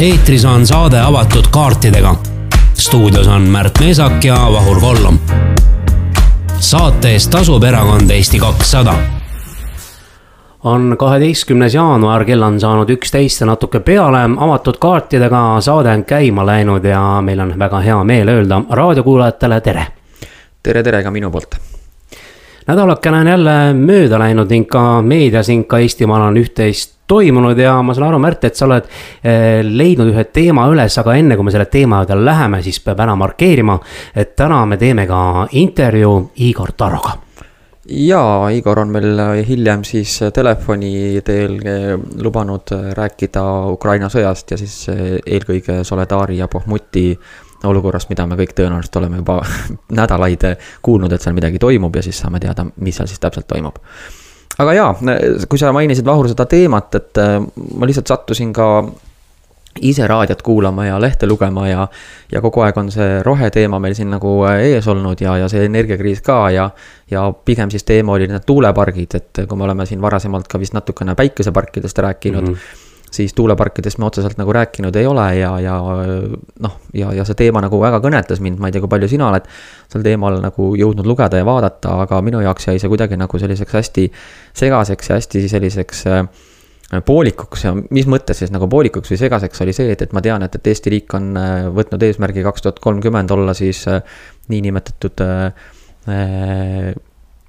[0.00, 2.14] eetris on saade avatud kaartidega.
[2.74, 5.18] stuudios on Märt Meesak ja Vahur Kollom.
[6.58, 8.94] saate eest tasub erakond Eesti kakssada
[10.64, 16.46] on kaheteistkümnes jaanuar, kell on saanud üksteist ja natuke peale, avatud kaartidega saade on käima
[16.46, 19.86] läinud ja meil on väga hea meel öelda raadiokuulajatele tere.
[20.62, 21.58] tere, tere ka minu poolt
[22.66, 27.76] nädalakene on jälle mööda läinud ning ka meedias ning ka Eestimaal on üht-teist toimunud ja
[27.82, 28.88] ma saan aru, Märt, et sa oled
[29.22, 33.00] eh, leidnud ühe teema üles, aga enne kui me selle teema juurde läheme, siis peab
[33.04, 33.78] ära markeerima,
[34.14, 37.16] et täna me teeme ka intervjuu Igor Taroga
[37.88, 44.78] jaa, Igor on meil hiljem siis telefoni teel eh, lubanud rääkida Ukraina sõjast ja siis
[44.92, 47.12] eh, eelkõige Soledari ja Pohmuti
[47.64, 49.40] olukorrast, mida me kõik tõenäoliselt oleme juba
[50.00, 50.46] nädalaid
[50.84, 53.80] kuulnud, et seal midagi toimub ja siis saame teada, mis seal siis täpselt toimub.
[54.58, 54.94] Aga jaa,
[55.48, 57.36] kui sa mainisid, Vahur, seda teemat, et äh,
[57.74, 58.70] ma lihtsalt sattusin ka
[59.84, 61.84] ise raadiot kuulama ja lehte lugema ja,
[62.32, 65.68] ja kogu aeg on see roheteema meil siin nagu äh, ees olnud ja, ja see
[65.68, 66.70] energiakriis ka ja,
[67.10, 70.74] ja pigem siis teema oli need tuulepargid, et kui me oleme siin varasemalt ka vist
[70.74, 72.54] natukene päikeseparkidest rääkinud mm.
[72.54, 75.76] -hmm siis tuuleparkidest me otseselt nagu rääkinud ei ole ja, ja
[76.60, 79.30] noh, ja, ja see teema nagu väga kõnetas mind, ma ei tea, kui palju sina
[79.30, 79.48] oled
[79.88, 83.78] sel teemal nagu jõudnud lugeda ja vaadata, aga minu jaoks jäi see kuidagi nagu selliseks
[83.80, 84.06] hästi
[84.60, 86.22] segaseks ja hästi selliseks äh,
[87.04, 90.44] poolikuks ja mis mõttes siis nagu poolikuks või segaseks oli see, et, et ma tean,
[90.44, 94.02] et, et Eesti riik on äh, võtnud eesmärgi kaks tuhat kolmkümmend olla siis äh,
[94.52, 95.24] niinimetatud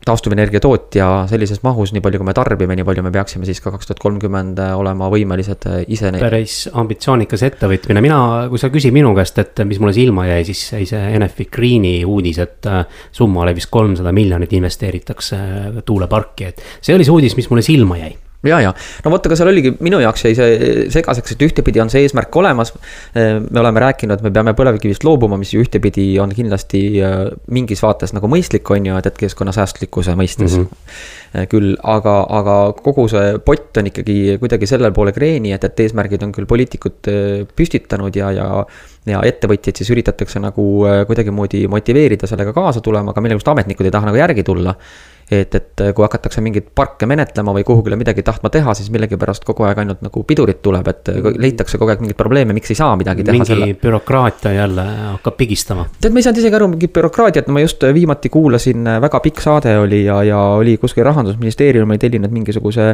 [0.05, 3.73] taastuvenergia tootja sellises mahus, nii palju kui me tarbime, nii palju me peaksime siis ka
[3.73, 6.14] kaks tuhat kolmkümmend olema võimelised äh, ise.
[6.16, 10.64] päris ambitsioonikas ettevõtmine, mina, kui sa küsid minu käest, et mis mulle silma jäi, siis
[10.72, 16.50] jäi see Enefit Greeni uudis, et äh, summa oli vist kolmsada miljonit investeeritakse äh, tuuleparki,
[16.53, 18.16] et see oli see uudis, mis mulle silma jäi
[18.47, 18.71] ja, ja
[19.03, 22.35] no vot, aga seal oligi, minu jaoks jäi see segaseks, et ühtepidi on see eesmärk
[22.39, 22.71] olemas.
[23.15, 27.17] me oleme rääkinud, et me peame põlevkivist loobuma, mis ju ühtepidi on kindlasti äh,
[27.51, 30.69] mingis vaates nagu mõistlik, on ju, et, et keskkonnasäästlikkuse mõistes mm.
[30.69, 31.49] -hmm.
[31.52, 36.23] küll, aga, aga kogu see pott on ikkagi kuidagi selle poole kreeni, et, et eesmärgid
[36.23, 37.11] on küll poliitikud
[37.55, 38.49] püstitanud ja, ja
[39.09, 40.64] ja ettevõtjaid siis üritatakse nagu
[41.08, 44.75] kuidagimoodi motiveerida sellega kaasa tulema, aga millegipärast ametnikud ei taha nagu järgi tulla
[45.31, 49.67] et, et kui hakatakse mingeid parke menetlema või kuhugile midagi tahtma teha, siis millegipärast kogu
[49.67, 53.25] aeg ainult nagu pidurit tuleb, et leitakse kogu aeg mingeid probleeme, miks ei saa midagi
[53.25, 53.37] teha.
[53.37, 53.69] mingi selle...
[53.81, 55.87] bürokraatia jälle hakkab pigistama.
[56.01, 59.77] tead, ma ei saanud isegi aru, mingit bürokraatiat, ma just viimati kuulasin, väga pikk saade
[59.79, 62.93] oli ja, ja oli kuskil rahandusministeerium oli tellinud mingisuguse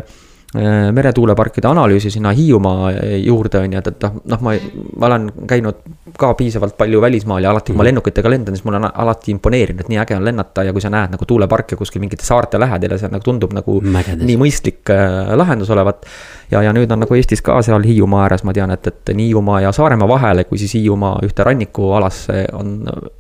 [0.56, 4.54] Äh, meretuuleparkide analüüsi sinna Hiiumaa juurde on ju, et, et noh, noh, ma,
[5.02, 5.82] ma olen käinud
[6.18, 7.88] ka piisavalt palju välismaal ja alati, kui ma mhm.
[7.90, 10.92] lennukitega lendan, siis mulle on alati imponeerinud, et nii äge on lennata ja kui sa
[10.94, 14.26] näed nagu tuuleparke kuskil mingite saarte lähedal ja see nagu tundub nagu Mägedes.
[14.28, 16.06] nii mõistlik äh, lahendus olevat.
[16.52, 19.30] ja, ja nüüd on nagu Eestis ka seal Hiiumaa ääres, ma tean, et, et nii
[19.32, 22.78] Hiiumaa ja Saaremaa vahele, kui siis Hiiumaa ühte rannikualasse on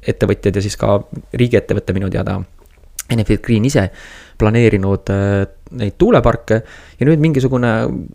[0.07, 0.99] ettevõtjad ja siis ka
[1.33, 2.39] riigiettevõte minu teada.
[3.11, 3.89] Enefit Green ise
[4.37, 6.57] planeerinud äh, neid tuuleparke
[6.99, 7.71] ja nüüd mingisugune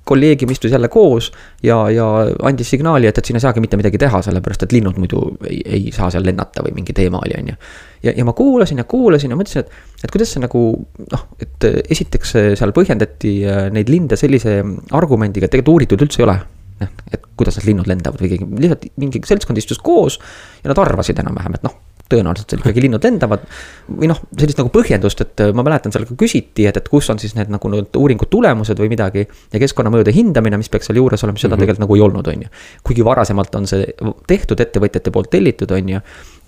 [0.08, 1.30] kolleegium istus jälle koos
[1.66, 2.06] ja, ja
[2.46, 5.60] andis signaali, et, et siin ei saagi mitte midagi teha, sellepärast et linnud muidu ei,
[5.66, 7.58] ei saa seal lennata või mingi teema oli, on ju.
[8.06, 10.64] ja, ja ma kuulasin ja kuulasin ja mõtlesin, et, et kuidas see nagu
[11.10, 14.60] noh, et esiteks seal põhjendati äh, neid linde sellise
[14.96, 16.38] argumendiga, et tegelikult uuritud üldse ei ole
[16.84, 20.20] noh, et kuidas need linnud lendavad või keegi, lihtsalt mingi seltskond istus koos
[20.62, 21.78] ja nad arvasid enam-vähem, et noh
[22.10, 23.44] tõenäoliselt seal ikkagi linnud lendavad.
[23.90, 27.20] või noh, sellist nagu põhjendust, et ma mäletan, seal ka küsiti, et, et kus on
[27.22, 29.26] siis need nagu need uuringu tulemused või midagi.
[29.52, 31.60] ja keskkonnamõjude hindamine, mis peaks seal juures olema, seda mm -hmm.
[31.60, 32.48] tegelikult nagu ei olnud, on ju.
[32.84, 33.86] kuigi varasemalt on see
[34.26, 36.00] tehtud ettevõtjate poolt tellitud, on ju,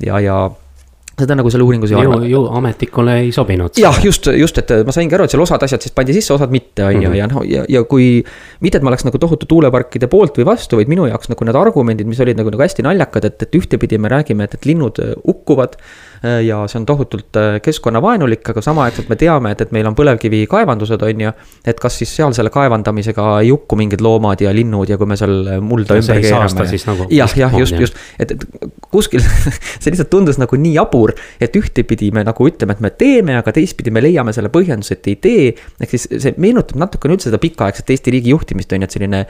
[0.07, 0.51] ja, ja
[1.19, 2.29] seda nagu selle uuringus ei ole.
[2.31, 3.77] ju ametnikule ei sobinud.
[3.81, 6.55] jah, just, just, et ma saingi aru, et seal osad asjad siis pandi sisse, osad
[6.55, 7.19] mitte, on ju, mhm.
[7.19, 8.23] ja noh, ja, ja kui.
[8.65, 11.59] mitte, et ma oleks nagu tohutu tuuleparkide poolt või vastu, vaid minu jaoks nagu need
[11.59, 15.03] argumendid, mis olid nagu, nagu hästi naljakad, et, et ühtepidi me räägime, et, et linnud
[15.27, 19.89] hukkuvad Äh, ja see on tohutult äh, keskkonnavaenulik, aga samaaegselt me teame, et, et meil
[19.91, 21.33] on põlevkivikaevandused, on ju.
[21.67, 25.19] et kas siis seal selle kaevandamisega ei hukku mingid loomad ja linnud ja kui me
[25.19, 26.67] seal mulda ümber keerame.
[26.93, 28.47] Nagu jah, jah, just, just, et, et
[28.93, 29.23] kuskil
[29.83, 33.55] see lihtsalt tundus nagu nii jabur, et ühtepidi me nagu ütleme, et me teeme, aga
[33.57, 35.51] teistpidi me leiame selle põhjenduse, et ei tee.
[35.83, 39.25] ehk siis see meenutab natukene üldse seda pikaaegset Eesti riigi juhtimist, on ju, et selline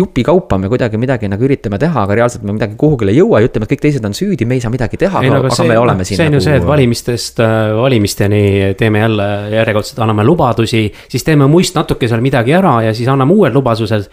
[0.00, 3.50] jupikaupa me kuidagi midagi nagu üritame teha, aga reaalselt me midagi kuhugile ei jõua ja
[3.50, 5.78] ütleme, et kõik teised on süüdi, me ei saa midagi teha, aga, aga see, me
[5.78, 8.42] oleme siin nagu ju see, et valimistest äh, valimisteni
[8.78, 13.34] teeme jälle järjekordselt, anname lubadusi, siis teeme muist natuke seal midagi ära ja siis anname
[13.34, 14.08] uued lubadused.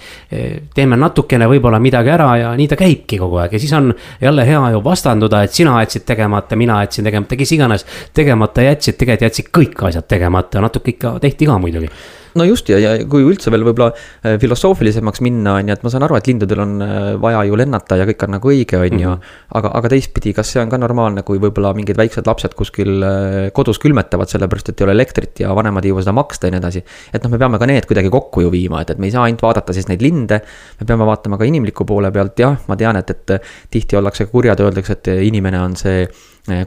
[0.75, 4.45] teeme natukene võib-olla midagi ära ja nii ta käibki kogu aeg ja siis on jälle
[4.47, 9.29] hea ju vastanduda, et sina jätsid tegemata, mina jätsin tegemata, kes iganes tegemata jätsid, tegelikult
[9.29, 11.89] jätsid kõik asjad tegemata, natuke ikka tehti ka muidugi
[12.35, 15.91] no just ja, ja kui üldse veel võib-olla äh, filosoofilisemaks minna, on ju, et ma
[15.93, 18.99] saan aru, et lindudel on äh, vaja ju lennata ja kõik on nagu õige, on
[18.99, 19.13] ju.
[19.15, 19.33] Mhm.
[19.59, 23.39] aga, aga teistpidi, kas see on ka normaalne, kui võib-olla mingid väiksed lapsed kuskil äh,
[23.55, 26.63] kodus külmetavad, sellepärast et ei ole elektrit ja vanemad ei jõua seda maksta ja nii
[26.63, 26.83] edasi.
[27.13, 29.25] et noh, me peame ka need kuidagi kokku ju viima, et, et me ei saa
[29.29, 30.41] ainult vaadata siis neid linde.
[30.79, 34.59] me peame vaatama ka inimliku poole pealt, jah, ma tean, et, et tihti ollakse kurjad,
[34.59, 36.07] öeldakse, et inimene on see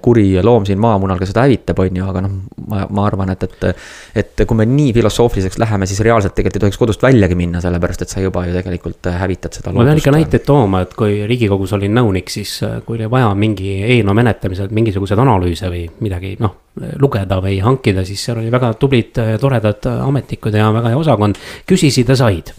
[0.02, 2.32] kuri loom siin maamunal, kes seda hävitab, on ju, aga noh,
[2.66, 3.84] ma, ma arvan, et, et.
[4.18, 8.02] et kui me nii filosoofiliseks läheme, siis reaalselt tegelikult ei tohiks kodust väljagi minna, sellepärast
[8.02, 9.72] et sa juba ju tegelikult hävitad seda.
[9.76, 13.76] ma pean ikka näiteid tooma, et kui riigikogus olin nõunik, siis kui oli vaja mingi
[13.86, 16.56] eelnõu menetlemisel mingisuguseid analüüse või midagi, noh.
[16.98, 21.38] lugeda või hankida, siis seal oli väga tublid, toredad ametnikud ja väga hea osakond,
[21.70, 22.54] küsisid ja said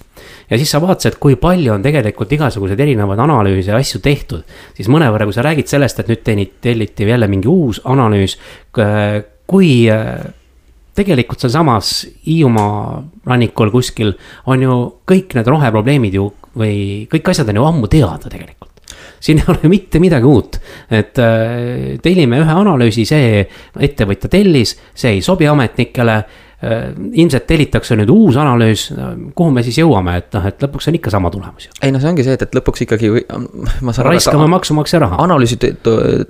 [0.49, 4.43] ja siis sa vaatasid, kui palju on tegelikult igasuguseid erinevaid analüüse ja asju tehtud.
[4.77, 8.37] siis mõnevõrra, kui sa räägid sellest, et nüüd teenid, telliti jälle mingi uus analüüs,
[9.49, 10.17] kui äh,
[10.97, 14.15] tegelikult sealsamas Hiiumaa rannikul kuskil
[14.45, 18.69] on ju kõik need roheprobleemid ju või kõik asjad on ju ammu teada tegelikult
[19.19, 20.59] siin ei ole mitte midagi uut,
[20.91, 23.41] et äh, tellime ühe analüüsi, see
[23.79, 26.21] ettevõtja tellis, see ei sobi ametnikele
[26.59, 28.89] ilmselt tellitakse nüüd uus analüüs,
[29.37, 31.75] kuhu me siis jõuame, et noh, et lõpuks on ikka sama tulemus ju.
[31.87, 33.11] ei noh, see ongi see, et, et lõpuks ikkagi
[33.87, 35.21] ma saan raiskame maksumaksja raha.
[35.23, 35.55] analüüsi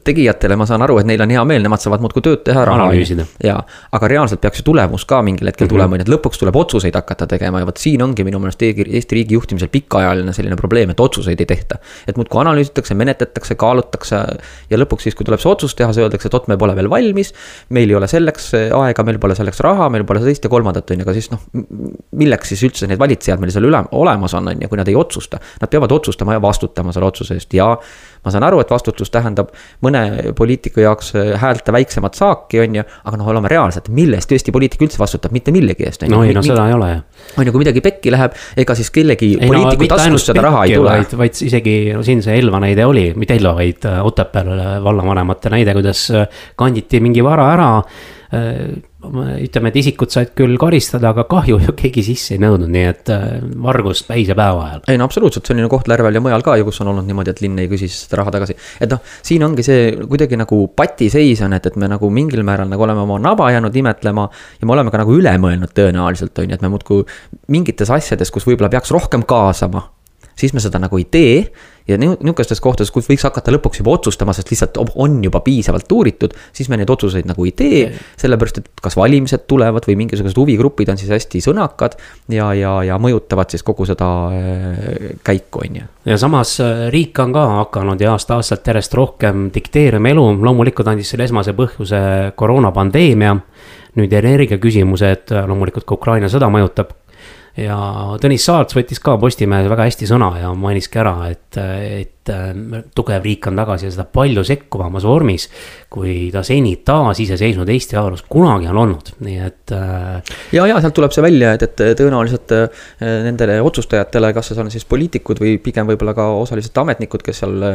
[0.06, 2.66] tegijatele ma saan aru, et neil on hea meel, nemad saavad muudkui tööd teha.
[2.76, 3.26] analüüsida.
[3.42, 3.58] jaa,
[3.98, 5.80] aga reaalselt peaks ju tulemus ka mingil hetkel mm -hmm.
[5.80, 9.16] tulema, ju, et lõpuks tuleb otsuseid hakata tegema ja vot siin ongi minu meelest Eesti
[9.16, 11.80] riigi juhtimisel pikaajaline selline probleem, et otsuseid ei tehta.
[12.08, 14.16] et muudkui analüüsitakse, menetletakse, kaalutakse
[14.70, 16.90] ja lõpuks siis, kui tuleb see otsus teha, siis öeldakse, et vot me pole veel
[16.90, 17.34] valmis.
[17.70, 20.92] meil ei ole selleks aega, meil pole selleks raha, meil pole seda teist ja kolmandat,
[20.92, 21.46] on ju, aga siis noh,
[22.20, 24.98] milleks siis üldse need valitsejad meil seal üle, olemas on, on ju, kui nad ei
[25.00, 25.42] otsusta.
[25.62, 27.72] Nad peavad otsustama ja vastutama selle otsuse eest ja
[28.30, 29.52] ma saan aru, et vastutus tähendab
[29.86, 34.34] mõne poliitiku jaoks äh, häälte väiksemat saaki, on ju, aga noh, oleme reaalsed, mille eest
[34.36, 36.06] Eesti poliitik üldse vastutab, mitte millegi eest.
[36.12, 37.00] no ei, no seda ei ole ju.
[37.42, 40.66] on ju, kui midagi pekki läheb, ega siis kellegi ei, poliitiku no, taskust seda raha
[40.68, 41.00] ei tule.
[41.24, 44.54] vaid isegi no, siin see Elva näide oli, mitte Elva, vaid äh, Otepääl
[44.86, 47.74] vallavanemate näide, kuidas äh, kanditi mingi vara ära
[48.30, 53.10] ütleme, et isikud said küll karistada, aga kahju ju keegi sisse ei nõudnud, nii et
[53.64, 54.84] vargust päise päeva ajal.
[54.92, 57.58] ei no absoluutselt, ju Kohtla-Järvel ja mujal ka ju, kus on olnud niimoodi, et linn
[57.64, 58.56] ei küsi seda raha tagasi.
[58.80, 62.70] et noh, siin ongi see kuidagi nagu patiseis on, et, et me nagu mingil määral
[62.70, 64.30] nagu oleme oma naba jäänud imetlema.
[64.62, 67.06] ja me oleme ka nagu üle mõelnud tõenäoliselt on ju, et me muudkui
[67.48, 69.88] mingites asjades, kus võib-olla peaks rohkem kaasama
[70.40, 71.36] siis me seda nagu ei tee.
[71.90, 76.36] Ja nihukestes kohtades, kus võiks hakata lõpuks juba otsustama, sest lihtsalt on juba piisavalt uuritud,
[76.56, 77.82] siis me neid otsuseid nagu ei tee.
[78.20, 81.98] sellepärast, et kas valimised tulevad või mingisugused huvigrupid on siis hästi sõnakad
[82.34, 85.90] ja, ja, ja mõjutavad siis kogu seda äh, käiku, on ju.
[86.12, 91.14] ja samas äh, riik on ka hakanud ja aasta-aastalt järjest rohkem dikteerima elu, loomulikult andis
[91.14, 92.00] selle esmase põhjuse
[92.40, 93.36] koroonapandeemia
[94.00, 96.94] nüüd energiaküsimused, loomulikult ka Ukraina sõda mõjutab
[97.64, 97.80] ja
[98.22, 102.19] Tõnis Saarts võttis ka Postimehes väga hästi sõna ja mainiski ära, et, et
[102.96, 105.50] tugev riik on tagasi ja seda palju sekkuvamas vormis.
[105.90, 109.72] kui ta seni taasiseseisvunud Eesti ajaloos kunagi on olnud, nii et.
[109.74, 112.84] Äh, ja, ja sealt tuleb see välja, et, et tõenäoliselt äh,
[113.26, 117.66] nendele otsustajatele, kas see on siis poliitikud või pigem võib-olla ka osaliselt ametnikud, kes seal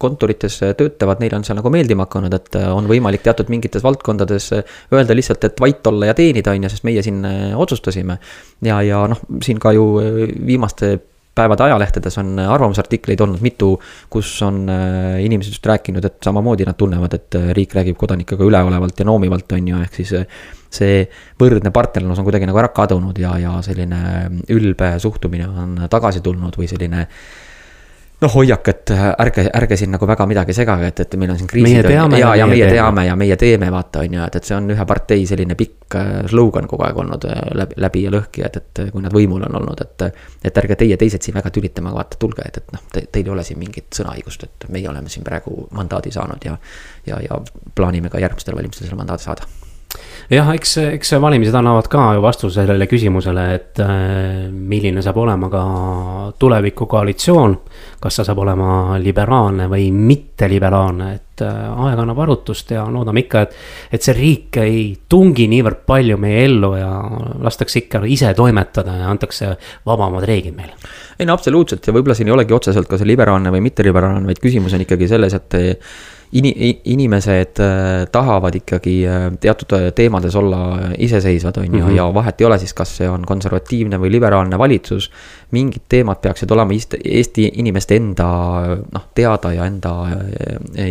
[0.00, 4.50] kontorites töötavad, neile on see nagu meeldima hakanud, et on võimalik teatud mingites valdkondades
[4.94, 7.20] öelda lihtsalt, et vait olla ja teenida, on ju, sest meie siin
[7.60, 8.18] otsustasime.
[8.64, 10.98] ja, ja noh, siin ka ju äh, viimaste
[11.38, 13.72] päevade ajalehtedes on arvamusartikleid olnud mitu,
[14.10, 18.46] kus on äh, inimesed just rääkinud, et samamoodi nad tunnevad, et äh, riik räägib kodanikega
[18.46, 20.14] üleolevalt ja noomivalt, on ju, ehk siis
[20.78, 21.02] see
[21.40, 24.00] võrdne partnerlus on kuidagi nagu ära kadunud ja, ja selline
[24.52, 27.06] ülbe suhtumine on tagasi tulnud või selline
[28.20, 31.38] noh, hoiak, et äh, ärge, ärge siin nagu väga midagi segage, et, et meil on
[31.38, 31.86] siin kriisid.
[31.90, 32.74] ja, ja, ja meie teeme.
[32.74, 35.98] teame ja meie teeme, vaata, on ju, et, et see on ühe partei selline pikk
[35.98, 39.46] äh, slogan kogu aeg olnud äh, läbi, läbi ja lõhki, et, et kui nad võimul
[39.48, 40.08] on olnud, et.
[40.48, 43.36] et ärge teie teised siin väga tülitama, vaata, tulge, et, et noh te,, teil ei
[43.36, 46.58] ole siin mingit sõnaõigust, et meie oleme siin praegu mandaadi saanud ja.
[47.06, 47.40] ja, ja
[47.74, 49.57] plaanime ka järgmistel valimistel selle mandaadi saada
[50.30, 55.48] jah, eks, eks valimised annavad ka ju vastuse sellele küsimusele, et äh, milline saab olema
[55.52, 55.62] ka
[56.38, 57.56] tulevikukoalitsioon.
[57.98, 63.40] kas ta saab olema liberaalne või mitteliberaalne, et äh, aeg annab arutust ja loodame ikka,
[63.46, 63.56] et.
[63.92, 66.92] et see riik ei tungi niivõrd palju meie ellu ja
[67.42, 69.54] lastakse ikka ise toimetada ja antakse
[69.86, 70.76] vabamad reeglid meile.
[71.18, 74.44] ei no absoluutselt ja võib-olla siin ei olegi otseselt ka see liberaalne või mitteliberaalne, vaid
[74.44, 75.60] küsimus on ikkagi selles, et
[76.32, 81.96] ini-, inimesed äh, tahavad ikkagi äh, teatud äh, teemades olla iseseisvad, on ju -hmm.
[81.96, 85.10] ja vahet ei ole siis, kas see on konservatiivne või liberaalne valitsus.
[85.50, 86.72] mingid teemad peaksid olema
[87.04, 88.26] Eesti inimeste enda
[88.92, 90.06] noh, teada ja enda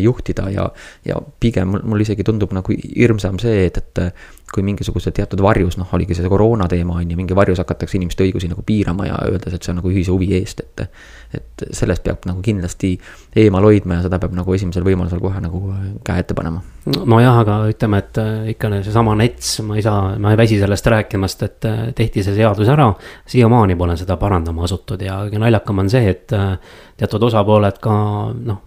[0.02, 0.70] juhtida ja,
[1.06, 4.14] ja pigem mul isegi tundub nagu hirmsam see, et, et
[4.54, 8.24] kui mingisuguse teatud varjus, noh, oligi see koroona teema on ju, mingi varjus hakatakse inimeste
[8.24, 10.88] õigusi nagu piirama ja öeldes, et see on nagu ühise huvi eest, et.
[11.36, 12.94] et sellest peab nagu kindlasti
[13.36, 15.60] eemal hoidma ja seda peab nagu esimesel võimalusel kohe nagu
[16.08, 16.62] käe ette panema.
[16.88, 20.88] nojah, aga ütleme, et äh, ikka seesama NETS, ma ei saa, ma ei väsi sellest
[20.94, 22.94] rääkimast, et äh, tehti see seadus ära.
[23.28, 26.56] siiamaani pole seda parandama asutud ja kõige naljakam on see, et äh,
[26.98, 27.98] teatud osapooled ka
[28.38, 28.64] noh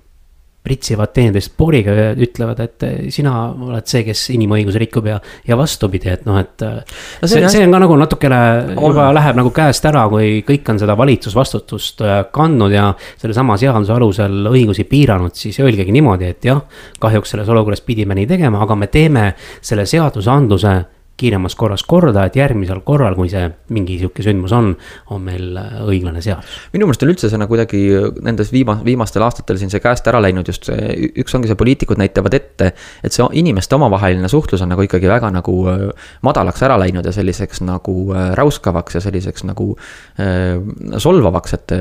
[0.61, 5.17] pritsivad teineteist poriga ja ütlevad, et sina oled see, kes inimõigusi rikub ja,
[5.49, 6.83] ja vastupidi, et noh, et no.
[7.25, 8.41] see, see on ka nagu natukene
[8.75, 12.91] juba läheb nagu käest ära, kui kõik on seda valitsusvastutust äh, kandnud ja
[13.23, 16.61] sellesama seaduse alusel õigusi piiranud, siis öelgegi niimoodi, et jah,
[17.01, 19.31] kahjuks selles olukorras pidime nii tegema, aga me teeme
[19.65, 20.77] selle seadusandluse
[21.21, 24.73] kiiremas korras korda, et järgmisel korral, kui see mingi sihuke sündmus on,
[25.15, 26.57] on meil äh, õiglane seadus.
[26.75, 27.83] minu meelest on üldse see nagu kuidagi
[28.25, 32.01] nendes viima-, viimastel aastatel siin see käest ära läinud, just see, üks ongi see, poliitikud
[32.01, 32.73] näitavad ette.
[33.05, 35.85] et see inimeste omavaheline suhtlus on nagu ikkagi väga nagu äh,
[36.27, 39.73] madalaks ära läinud ja selliseks nagu äh, räuskavaks ja selliseks nagu
[40.21, 40.57] äh,
[41.01, 41.77] solvavaks, et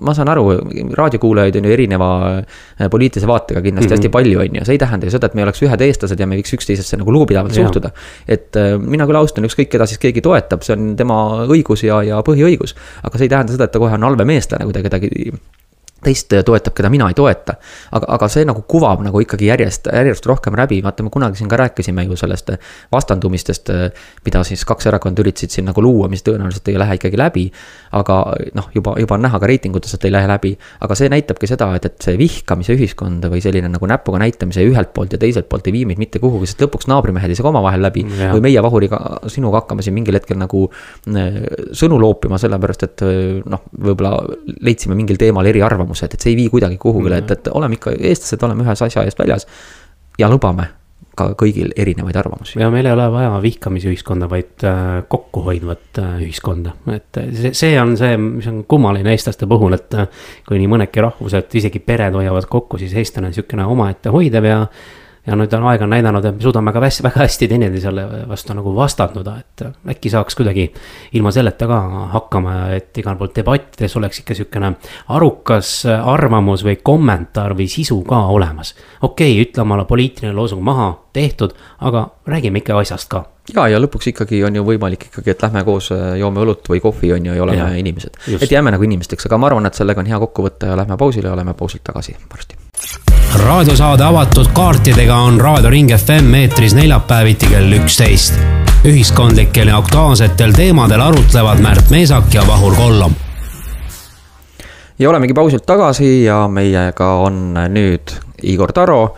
[0.00, 0.46] ma saan aru,
[0.96, 2.08] raadiokuulajaid on ju erineva
[2.90, 4.02] poliitilise vaatega kindlasti mm -hmm.
[4.02, 6.26] hästi palju, on ju, see ei tähenda ju seda, et me oleks ühed eestlased ja
[6.26, 7.90] me võiks üksteisesse nagu lugupidavalt suhtuda
[8.34, 12.00] et äh, mina küll austan ükskõik, keda siis keegi toetab, see on tema õigus ja,
[12.06, 12.76] ja põhiõigus.
[13.02, 15.30] aga see ei tähenda seda, et ta kohe on halvem eestlane, kui ta kedagi
[16.04, 17.56] teist toetab, keda mina ei toeta.
[17.92, 21.50] aga, aga see nagu kuvab nagu ikkagi järjest, järjest rohkem läbi, vaata, me kunagi siin
[21.50, 22.54] ka rääkisime ju sellest
[22.92, 23.70] vastandumistest,
[24.24, 27.46] mida siis kaks erakonda üritasid siin nagu luua, mis tõenäoliselt ei lähe ikkagi läbi.
[27.94, 28.16] aga
[28.58, 30.54] noh, juba, juba on näha ka reitingutes, et ei lähe läbi.
[30.80, 34.92] aga see näitabki seda, et, et see vihkamise ühiskond või selline nagu näpuga näitamise ühelt
[34.94, 37.52] poolt ja teiselt poolt ei vii meid mitte kuhugi, sest lõpuks naabrimehed ei saa ka
[37.52, 38.04] omavahel läbi.
[38.04, 41.40] või meie Vahuriga, sinuga hakkame siin mingil hetkel nagu äh,
[41.76, 44.16] sõnu loopima, sellepärast et äh, noh, võib-olla
[44.64, 47.94] leidsime mingil teemal eriarvamusi arvamused, et see ei vii kuidagi kuhugile, et, et oleme ikka
[47.98, 49.46] eestlased, oleme ühes asja eest väljas.
[50.18, 50.68] ja lubame
[51.14, 52.58] ka kõigil erinevaid arvamusi.
[52.58, 57.96] ja meil ei ole vaja vihkamisühiskonda, vaid äh, kokkuhoidvat äh, ühiskonda, et see, see on
[57.96, 59.94] see, mis on kummaline eestlaste puhul, et.
[59.94, 60.08] Äh,
[60.48, 64.58] kui nii mõnedki rahvused, isegi pered hoiavad kokku, siis eestlane on sihukene omaette hoidev ja
[65.26, 68.74] ja nüüd on aeg on näidanud, et me suudame ka väga hästi teineteisele vastu nagu
[68.76, 69.64] vastanduda, et
[69.94, 70.66] äkki saaks kuidagi
[71.16, 71.80] ilma selleta ka
[72.14, 74.74] hakkama, et igal pool debattides oleks ikka sihukene
[75.16, 78.74] arukas arvamus või kommentaar või sisu ka olemas.
[79.02, 83.80] okei okay,, ütle omale poliitiline loosung maha, tehtud, aga räägime ikka asjast ka ja, ja
[83.80, 87.36] lõpuks ikkagi on ju võimalik ikkagi, et lähme koos joome õlut või kohvi on ju
[87.36, 88.20] ja oleme ja, inimesed.
[88.40, 91.00] et jääme nagu inimesteks, aga ma arvan, et sellega on hea kokku võtta ja lähme
[91.00, 92.60] pausile ja oleme pausilt tagasi varsti
[93.46, 98.34] raadiosaade avatud kaartidega on Raadio Ring FM eetris neljapäeviti kell üksteist.
[98.84, 103.14] ühiskondlikel ja aktuaalsetel teemadel arutlevad Märt Meesak ja Vahur Kollom.
[104.98, 109.16] ja olemegi pausilt tagasi ja meiega on nüüd Igor Taro,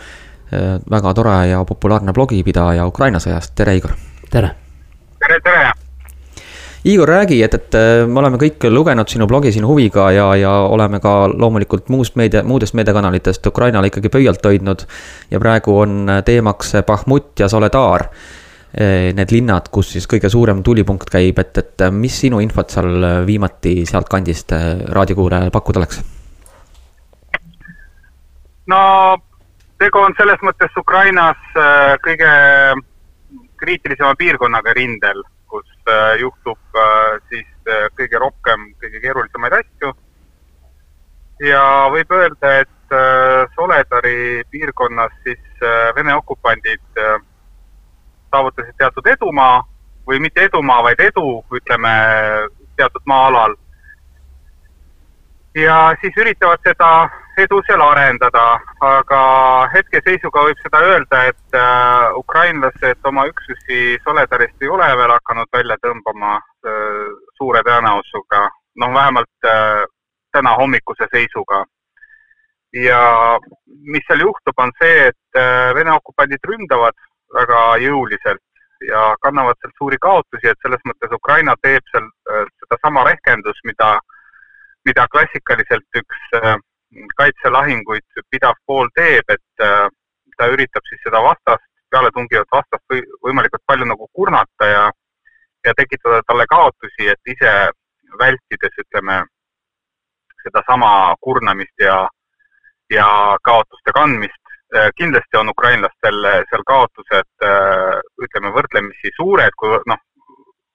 [0.90, 3.90] väga tore ja populaarne blogipidaja Ukraina sõjast, tere Igor!
[4.30, 4.50] tere!
[5.18, 5.86] tere, tere!
[6.87, 10.52] Igor, räägi, et, et äh, me oleme kõik lugenud sinu blogi siin huviga ja, ja
[10.71, 14.85] oleme ka loomulikult muust meedia, muudest meediakanalitest Ukrainale ikkagi pöialt hoidnud.
[15.31, 18.07] ja praegu on teemaks Bahmut ja Soledar.
[18.78, 23.26] Äh, need linnad, kus siis kõige suurem tulipunkt käib, et, et mis sinu infot seal
[23.26, 26.02] viimati sealtkandist äh, raadiokuulajale pakkuda oleks?
[28.71, 28.83] no
[29.83, 31.38] tegu on selles mõttes Ukrainas
[32.07, 32.31] kõige
[33.59, 35.36] kriitilisema piirkonnaga rindel äh,
[36.21, 39.93] juhtub äh, siis äh, kõige rohkem kõige keerulisemaid asju.
[41.40, 41.62] ja
[41.93, 42.73] võib öelda, et
[43.57, 45.62] Soledari piirkonnas siis
[45.97, 47.00] Vene okupandid
[48.31, 49.64] saavutasid teatud edumaa
[50.07, 51.93] või mitte edumaa, vaid edu, ütleme,
[52.78, 53.57] teatud maa-alal.
[55.55, 56.90] ja siis üritavad seda
[57.37, 58.45] edu seal arendada,
[58.85, 59.21] aga
[59.75, 65.76] hetkeseisuga võib seda öelda, et äh, ukrainlased oma üksusi Soledarist ei ole veel hakanud välja
[65.85, 67.02] tõmbama äh,
[67.37, 68.43] suure tõenäosusega,
[68.83, 69.83] noh, vähemalt äh,
[70.33, 71.64] täna hommikuse seisuga.
[72.76, 73.00] ja
[73.93, 75.38] mis seal juhtub, on see, et
[75.76, 76.97] Vene okupandid ründavad
[77.33, 82.09] väga jõuliselt ja kannavad sealt suuri kaotusi, et selles mõttes Ukraina teeb seal
[82.61, 83.95] sedasama rehkendust, mida,
[84.88, 86.57] mida klassikaliselt üks äh,
[87.16, 89.88] kaitselahinguid pidav pool teeb, et äh,
[90.37, 94.85] ta üritab siis seda vastast, pealetungivat vastast või, võimalikult palju nagu kurnata ja,
[95.66, 97.52] ja tekitada talle kaotusi, et ise
[98.19, 99.23] vältides, ütleme,
[100.43, 100.90] sedasama
[101.21, 102.02] kurnamist ja,
[102.93, 103.09] ja
[103.43, 104.43] kaotuste kandmist.
[104.75, 110.02] Äh, kindlasti on ukrainlastel seal kaotused, äh, ütleme, võrdlemisi suured, kui noh,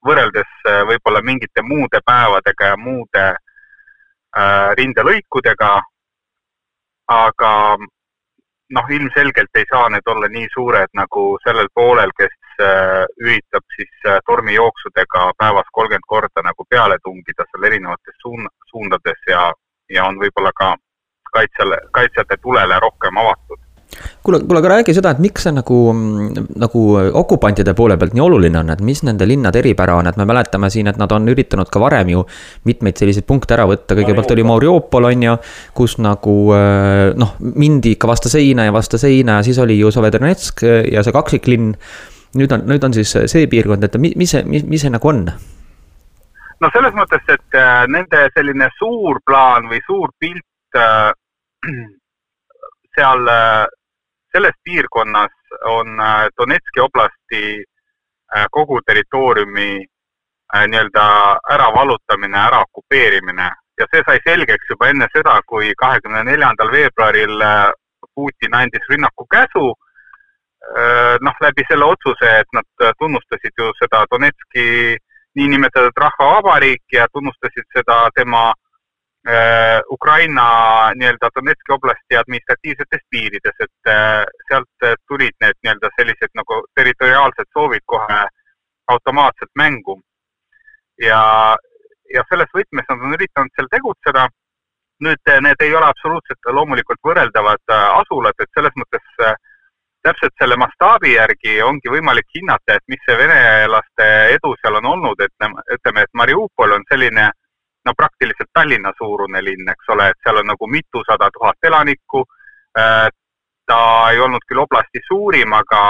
[0.01, 0.49] võrreldes
[0.89, 3.25] võib-olla mingite muude päevadega ja muude
[4.79, 5.75] rindelõikudega,
[7.11, 7.77] aga
[8.75, 14.05] noh, ilmselgelt ei saa need olla nii suured nagu sellel poolel, kes äh, üritab siis
[14.07, 19.49] äh, tormijooksudega päevas kolmkümmend korda nagu peale tungida seal erinevates suun-, suundades ja,
[19.89, 20.75] ja on võib-olla ka
[21.35, 23.59] kaitsjale, kaitsjate tulele rohkem avatud
[24.23, 25.77] kuule, kuule, aga räägi seda, et miks see nagu,
[26.61, 26.83] nagu
[27.21, 30.69] okupantide poole pealt nii oluline on, et mis nende linnade eripära on, et me mäletame
[30.73, 32.25] siin, et nad on üritanud ka varem ju
[32.69, 35.37] mitmeid selliseid punkte ära võtta, kõigepealt oli Mariupol on ju,
[35.77, 39.91] kus nagu äh, noh, mindi ikka vastu seina ja vastu seina ja siis oli ju
[39.91, 41.73] Sovedonetsk ja see kaksiklinn.
[42.39, 45.07] nüüd on, nüüd on siis see piirkond, et mis, mis see, mis, mis see nagu
[45.07, 45.25] on?
[46.61, 51.11] no selles mõttes, et äh, nende selline suur plaan või suur pilt äh,
[52.95, 53.27] seal
[54.31, 55.31] selles piirkonnas
[55.65, 57.63] on äh, Donetski oblasti
[58.35, 59.85] äh, kogu territooriumi
[60.55, 61.05] äh, nii-öelda
[61.53, 67.45] äravallutamine, ära okupeerimine ja see sai selgeks juba enne seda, kui kahekümne neljandal veebruaril
[68.15, 69.73] Putin andis rünnaku käsu.
[71.25, 74.97] noh, läbi selle otsuse, et nad tunnustasid ju seda Donetski
[75.35, 78.53] niinimetatud rahvavabariiki ja tunnustasid seda tema
[79.91, 80.45] Ukraina
[80.97, 87.49] nii-öelda Donetski oblasti administratiivsetes piirides, et äh, sealt äh, tulid need nii-öelda sellised nagu territoriaalsed
[87.53, 88.21] soovid kohe
[88.87, 90.01] automaatselt mängu.
[91.01, 91.21] ja,
[92.13, 94.27] ja selles võtmes nad on üritanud seal tegutseda.
[95.01, 99.05] nüüd need ei ole absoluutselt loomulikult võrreldavad asulad, et selles mõttes
[100.05, 105.21] täpselt selle mastaabi järgi ongi võimalik hinnata, et mis see venelaste edu seal on olnud,
[105.25, 105.47] et
[105.77, 107.31] ütleme, et Mariupol on selline
[107.85, 112.23] no praktiliselt Tallinna suurune linn, eks ole, et seal on nagu mitusada tuhat elanikku.
[112.77, 113.07] Äh,
[113.65, 115.81] ta ei olnud küll oblasti suurim, aga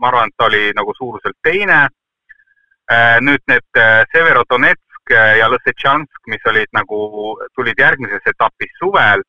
[0.00, 1.86] ma arvan, et ta oli nagu suuruselt teine.
[2.92, 4.82] Äh, nüüd need äh, Severodonetsk
[5.12, 6.98] ja Lõssetšansk, mis olid nagu,
[7.52, 9.20] tulid järgmises etapis suvel,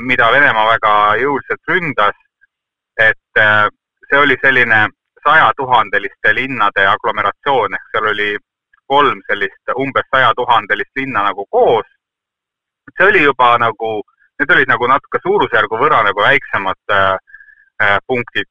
[0.00, 2.16] mida Venemaa väga jõuliselt ründas.
[2.96, 3.40] et
[4.08, 4.78] see oli selline
[5.20, 8.30] sajatuhandeliste linnade aglomeratsioon ehk seal oli
[8.86, 11.86] kolm sellist umbes sajatuhandelist linna nagu koos.
[12.96, 14.02] see oli juba nagu,
[14.38, 17.18] need olid nagu natuke suurusjärgu võrra nagu väiksemad äh,
[17.82, 18.48] äh, punktid.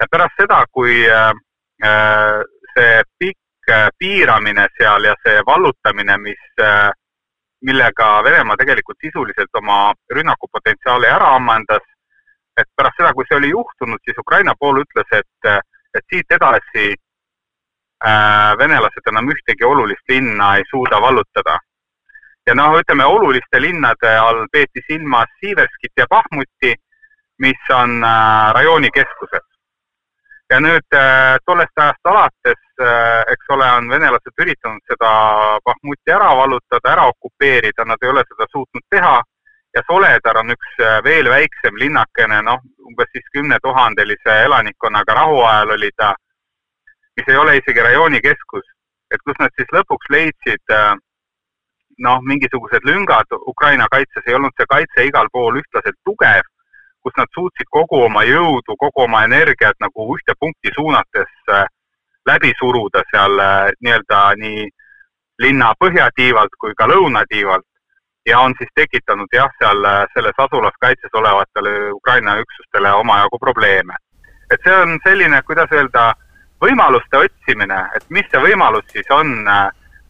[0.00, 1.32] ja pärast seda, kui äh,
[1.82, 2.40] äh
[2.76, 6.90] see pikk äh, piiramine seal ja see vallutamine, mis äh,,
[7.64, 11.82] millega Venemaa tegelikult sisuliselt oma rünnakupotentsiaali ära ammendas,
[12.60, 15.50] et pärast seda, kui see oli juhtunud, siis Ukraina pool ütles, et,
[15.96, 17.07] et siit edasi Äh,
[18.58, 21.58] venelased enam ühtegi olulist linna ei suuda vallutada.
[22.46, 26.74] ja noh, ütleme oluliste linnade all peeti silmas Siverskit ja Bahmuti,
[27.38, 29.46] mis on äh, rajooni keskused.
[30.50, 32.62] ja nüüd äh, tollest ajast alates,
[33.32, 35.10] eks ole, on venelased üritanud seda
[35.64, 39.18] Bahmuti ära vallutada, ära okupeerida, nad ei ole seda suutnud teha
[39.76, 46.14] ja Soledar on üks veel väiksem linnakene, noh, umbes siis kümnetuhandelise elanikkonnaga, rahuajal oli ta
[47.18, 48.66] mis ei ole isegi rajooni keskus,
[49.10, 50.94] et kus nad siis lõpuks leidsid äh,
[52.06, 56.46] noh, mingisugused lüngad Ukraina kaitses, ei olnud see kaitse igal pool ühtlaselt tugev,
[57.02, 61.66] kus nad suutsid kogu oma jõudu, kogu oma energiat nagu ühte punkti suunates äh,
[62.30, 64.68] läbi suruda seal äh, nii-öelda nii
[65.42, 67.66] linna põhjatiivalt kui ka lõunatiivalt
[68.28, 73.94] ja on siis tekitanud jah, seal selles asulas kaitses olevatele Ukraina üksustele omajagu probleeme.
[74.50, 76.12] et see on selline, kuidas öelda
[76.62, 79.68] võimaluste otsimine, et mis see võimalus siis on, äh,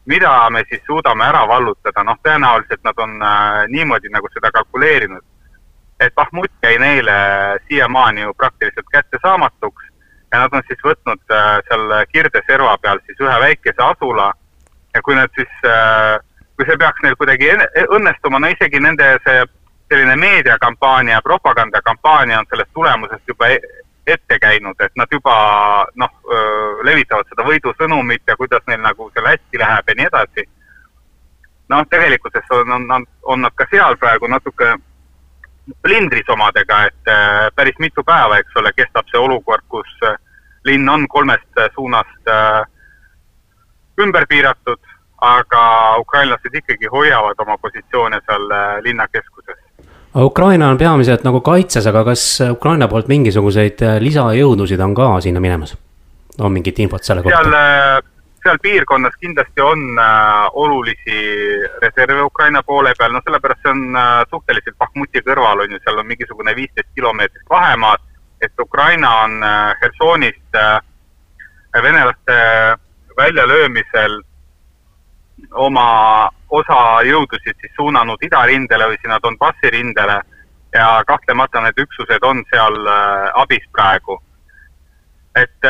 [0.09, 5.25] mida me siis suudame ära vallutada, noh, tõenäoliselt nad on äh, niimoodi nagu seda kalkuleerinud.
[6.01, 7.13] et Bahmut jäi neile
[7.69, 9.85] siiamaani ju praktiliselt kättesaamatuks
[10.33, 14.33] ja nad on siis võtnud äh, seal Kirde-serva peal siis ühe väikese asula
[14.95, 15.51] ja kui nad siis,
[16.57, 17.51] kui see peaks neil kuidagi
[17.91, 19.43] õnnestuma, no isegi nende see
[19.89, 23.61] selline meediakampaania, propagandakampaania on sellest tulemusest juba e-,
[24.09, 25.35] ette käinud, et nad juba
[25.97, 26.13] noh,
[26.85, 30.45] levitavad seda võidusõnumit ja kuidas neil nagu seal hästi läheb ja nii edasi.
[31.69, 34.77] noh, tegelikkuses on, on, on, nad ka seal praegu natuke
[35.83, 37.11] plindris omadega, et
[37.55, 39.91] päris mitu päeva, eks ole, kestab see olukord, kus
[40.65, 42.33] linn on kolmest suunast
[44.01, 44.81] ümber piiratud,
[45.21, 45.63] aga
[46.01, 48.49] ukrainlased ikkagi hoiavad oma positsioone seal
[48.87, 49.68] linna keskuses
[50.17, 55.41] Ukraina on peamiselt nagu kaitses, aga kas Ukraina poolt mingisuguseid äh, lisajõudusid on ka sinna
[55.41, 55.77] minemas?
[56.39, 57.41] on mingit infot selle kohta?
[57.43, 58.03] seal, äh,
[58.43, 61.19] seal piirkonnas kindlasti on äh, olulisi
[61.83, 65.99] reserve Ukraina poole peal, no sellepärast see on äh, suhteliselt Bahmuti kõrval on ju, seal
[65.99, 68.05] on mingisugune viisteist kilomeetrit vahemaad,
[68.41, 70.79] et Ukraina on äh, Hersonist äh,
[71.83, 72.39] venelaste
[73.19, 74.21] väljalöömisel
[75.53, 80.21] oma osa jõudusid siis suunanud idarindele või sinna Donbassi rindele
[80.75, 82.91] ja kahtlemata need üksused on seal
[83.35, 84.19] abis praegu.
[85.37, 85.69] et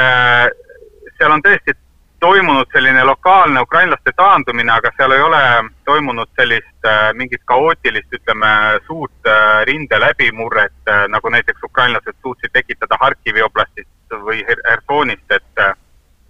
[1.18, 1.74] seal on tõesti
[2.20, 5.42] toimunud selline lokaalne ukrainlaste taandumine, aga seal ei ole
[5.84, 8.50] toimunud sellist äh, mingit kaootilist, ütleme,
[8.86, 15.62] suurt äh, rinde läbimurret äh,, nagu näiteks ukrainlased suutsid tekitada Harkivi oblastist või Hersonist, et
[15.62, 15.74] äh,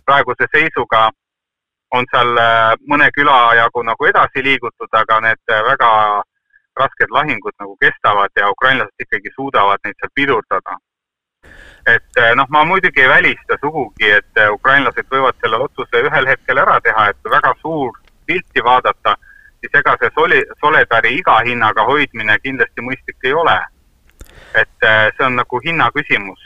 [0.04, 1.08] praeguse seisuga
[1.90, 5.90] on seal äh, mõne küla jagu nagu edasi liigutud, aga need äh, väga
[6.78, 10.76] rasked lahingud nagu kestavad ja ukrainlased ikkagi suudavad neid seal pidurdada
[11.88, 16.60] et eh, noh, ma muidugi ei välista sugugi, et ukrainlased võivad selle otsuse ühel hetkel
[16.60, 17.94] ära teha, et väga suur
[18.26, 19.14] pilti vaadata,
[19.62, 23.58] siis ega see soli-, Soledari iga hinnaga hoidmine kindlasti mõistlik ei ole.
[24.58, 24.84] et
[25.16, 26.40] see on nagu hinna küsimus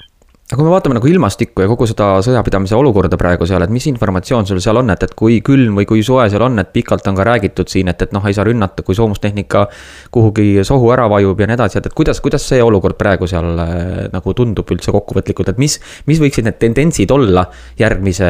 [0.53, 3.87] aga kui me vaatame nagu ilmastikku ja kogu seda sõjapidamise olukorda praegu seal, et mis
[3.89, 7.09] informatsioon sul seal on, et, et kui külm või kui soe seal on, et pikalt
[7.09, 9.65] on ka räägitud siin, et, et noh, ei saa rünnata, kui soomustehnika
[10.13, 13.65] kuhugi sohu ära vajub ja nii edasi, et, et kuidas, kuidas see olukord praegu seal
[13.65, 17.49] äh, nagu tundub üldse kokkuvõtlikult, et mis, mis võiksid need tendentsid olla
[17.81, 18.29] järgmise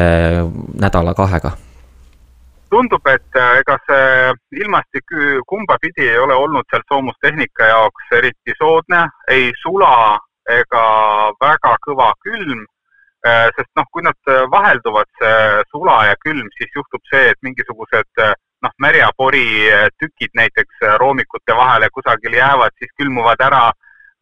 [0.79, 1.57] nädala-kahega?
[2.71, 5.11] tundub, et äh, ega see ilmastik
[5.45, 9.91] kumbapidi ei ole olnud seal soomustehnika jaoks eriti soodne, ei sula
[10.49, 10.85] ega
[11.41, 12.65] väga kõva külm,
[13.27, 17.39] äh, sest noh, kui nad äh, vahelduvad, see sula ja külm, siis juhtub see, et
[17.41, 19.47] mingisugused äh, noh, märjapori
[19.99, 23.71] tükid näiteks roomikute vahele kusagil jäävad, siis külmuvad ära.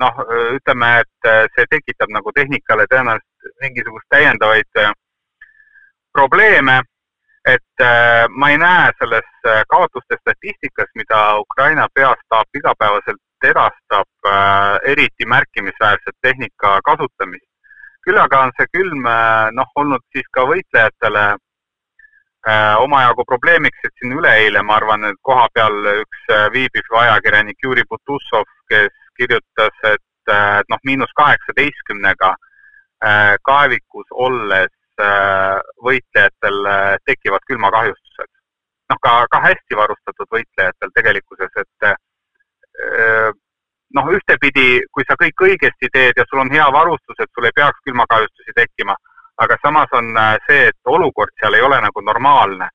[0.01, 0.15] noh,
[0.57, 4.79] ütleme, et see tekitab nagu tehnikale tõenäoliselt mingisugust täiendavaid
[6.09, 6.79] probleeme
[7.45, 7.83] et
[8.33, 9.29] ma ei näe selles
[9.69, 17.47] kaotuste statistikas, mida Ukraina peastaap igapäevaselt edastab äh, eriti märkimisväärset tehnika kasutamist.
[18.01, 23.93] küll aga on see külm äh, noh, olnud siis ka võitlejatele äh, omajagu probleemiks, et
[23.99, 26.23] siin üleeile, ma arvan, et koha peal üks
[26.55, 32.35] viibiv ajakirjanik Juri Butussov, kes kirjutas, et äh, noh, miinus kaheksateistkümnega
[33.41, 34.69] kaevikus olles
[35.81, 36.67] võitlejatel
[37.09, 38.29] tekivad külmakahjustused.
[38.93, 41.87] noh, ka, ka hästi varustatud võitlejatel tegelikkuses, et
[43.93, 47.55] noh, ühtepidi, kui sa kõik õigesti teed ja sul on hea varustus, et sul ei
[47.55, 48.95] peaks külmakahjustusi tekkima,
[49.43, 52.69] aga samas on äh, see, et olukord seal ei ole nagu normaalne.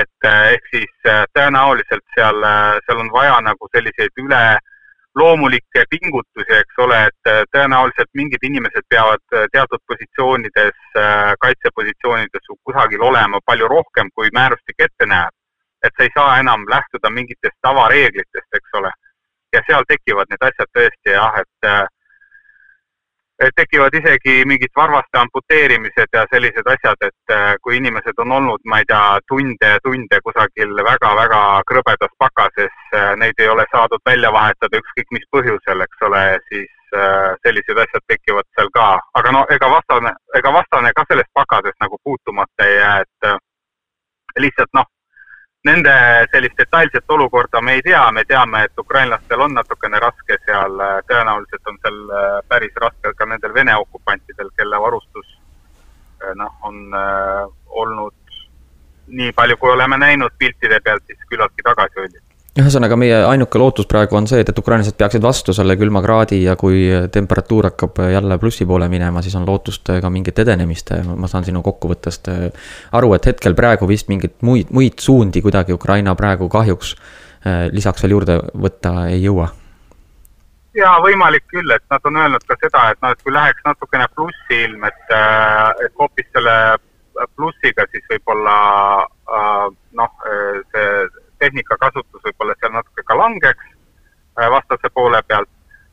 [0.00, 2.44] et äh, ehk siis tõenäoliselt seal,
[2.86, 4.42] seal on vaja nagu selliseid üle
[5.18, 10.78] loomulikke pingutusi, eks ole, et tõenäoliselt mingid inimesed peavad teatud positsioonides,
[11.42, 15.34] kaitsepositsioonides kusagil olema palju rohkem, kui määrustik ette näeb.
[15.82, 18.90] et sa ei saa enam lähtuda mingitest tavareeglitest, eks ole
[19.52, 26.26] ja seal tekivad need asjad tõesti jah, et äh, tekivad isegi mingid varvaste amputeerimised ja
[26.32, 30.74] sellised asjad, et äh, kui inimesed on olnud, ma ei tea, tunde ja tunde kusagil
[30.90, 36.26] väga-väga krõbedas pakases, äh, neid ei ole saadud välja vahetada ükskõik mis põhjusel, eks ole,
[36.52, 36.70] siis
[37.46, 38.86] sellised asjad tekivad seal ka.
[39.14, 43.28] aga no ega vastane, ega vastane ka sellest pakasest nagu puutumata ei jää, et
[44.42, 44.88] lihtsalt noh,
[45.64, 45.92] nende
[46.32, 51.68] sellist detailset olukorda me ei tea, me teame, et ukrainlastel on natukene raske seal, tõenäoliselt
[51.68, 55.36] on seal äh, päris raske ka nendel Vene okupantidel, kelle varustus
[56.24, 57.44] äh, noh, on äh,
[57.82, 58.16] olnud
[59.10, 64.16] nii palju, kui oleme näinud piltide pealt, siis küllaltki tagasihoidlik ühesõnaga, meie ainuke lootus praegu
[64.18, 66.82] on see, et, et ukrainlased peaksid vastu selle külma kraadi ja kui
[67.12, 70.90] temperatuur hakkab jälle plussi poole minema, siis on lootust ka mingit edenemist.
[71.06, 72.30] ma saan sinu kokkuvõttest
[72.98, 76.96] aru, et hetkel praegu vist mingeid muid, muid suundi kuidagi Ukraina praegu kahjuks
[77.72, 79.48] lisaks veel juurde võtta ei jõua.
[80.74, 84.10] ja võimalik küll, et nad on öelnud ka seda, et noh, et kui läheks natukene
[84.14, 85.16] plussi ilm, et,
[85.86, 86.58] et hoopis selle
[87.36, 88.58] plussiga siis võib-olla
[90.02, 90.28] noh,
[90.74, 90.92] see
[91.40, 95.50] tehnika kasutus võib-olla seal natuke ka langeks äh, vastase poole pealt.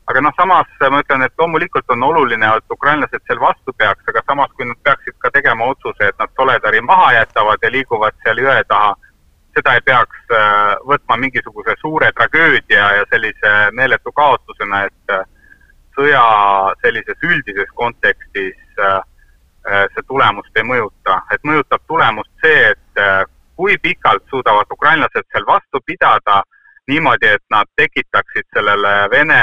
[0.08, 4.22] aga noh, samas ma ütlen, et loomulikult on oluline, et ukrainlased seal vastu peaks, aga
[4.26, 8.40] samas, kui nad peaksid ka tegema otsuse, et nad Soledari maha jätavad ja liiguvad seal
[8.40, 8.94] jõe taha,
[9.56, 15.26] seda ei peaks äh, võtma mingisuguse suure tragöödia ja sellise meeletu kaotusena, et äh,
[15.98, 16.24] sõja
[16.84, 18.56] sellises üldises kontekstis
[19.68, 23.00] see tulemust ei mõjuta, et mõjutab tulemust see, et
[23.58, 26.42] kui pikalt suudavad ukrainlased seal vastu pidada
[26.88, 29.40] niimoodi, et nad tekitaksid sellele Vene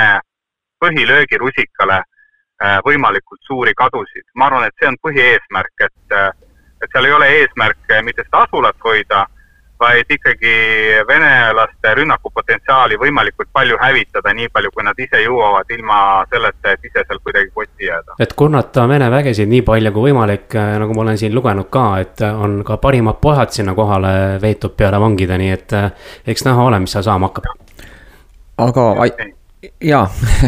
[0.84, 4.25] põhilöögirusikale äh, võimalikult suuri kadusid.
[4.36, 6.32] ma arvan, et see on põhieesmärk, et, äh,
[6.84, 9.25] et seal ei ole eesmärk mitte seda asulat hoida,
[9.79, 10.53] vaid ikkagi
[11.07, 15.99] venelaste rünnakupotentsiaali võimalikult palju hävitada, nii palju, kui nad ise jõuavad, ilma
[16.31, 18.17] selleta, et ise seal kuidagi kotti jääda.
[18.19, 21.85] et kurnata Vene vägesid nii palju kui võimalik, äh, nagu ma olen siin lugenud ka,
[21.99, 25.91] et on ka parimad pojad sinna kohale veetud peale vangida, nii et äh,
[26.27, 27.51] eks näha ole, mis seal saama hakkab.
[28.57, 28.91] aga
[29.84, 30.04] jaa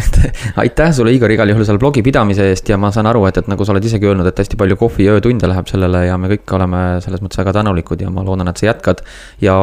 [0.64, 3.50] aitäh sulle, Igor, igal juhul selle blogi pidamise eest ja ma saan aru, et, et
[3.52, 6.32] nagu sa oled isegi öelnud, et hästi palju kohvi ja öötunde läheb sellele ja me
[6.34, 9.04] kõik oleme selles mõttes väga tänulikud ja ma loodan, et sa jätkad.
[9.42, 9.58] ja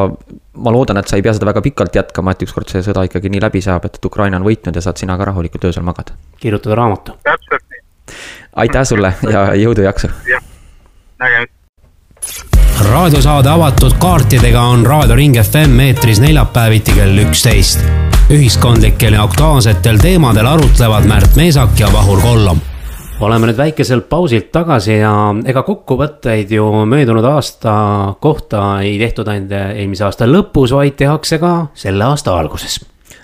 [0.55, 3.31] ma loodan, et sa ei pea seda väga pikalt jätkama, et ükskord see sõda ikkagi
[3.33, 6.17] nii läbi saab, et, et Ukraina on võitnud ja saad sina ka rahulikult öösel magada.
[6.41, 7.19] kirjutada raamatu.
[7.23, 7.85] täpselt nii.
[8.65, 10.11] aitäh sulle ja jõudu-jaksu.
[10.31, 10.43] jah,
[11.19, 11.53] nägemist
[12.89, 18.14] raadiosaade avatud kaartidega on Raadio Ring FM eetris neljapäeviti kell üksteist.
[18.29, 22.57] Ühiskondlikel ja aktuaalsetel teemadel arutlevad Märt Meesak ja Vahur Kollom.
[23.21, 25.11] oleme nüüd väikeselt pausilt tagasi ja
[25.45, 27.75] ega kokkuvõtteid ju möödunud aasta
[28.19, 32.79] kohta ei tehtud ainult eelmise aasta lõpus, vaid tehakse ka selle aasta alguses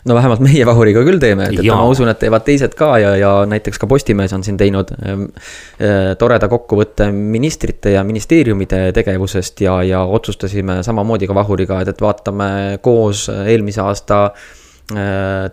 [0.05, 3.15] no vähemalt meie Vahuriga küll teeme, et, et ma usun, et teevad teised ka ja,
[3.17, 9.81] ja näiteks ka Postimees on siin teinud äh, toreda kokkuvõtte ministrite ja ministeeriumide tegevusest ja,
[9.81, 14.49] ja otsustasime samamoodi ka Vahuriga, et, et vaatame koos eelmise aasta äh,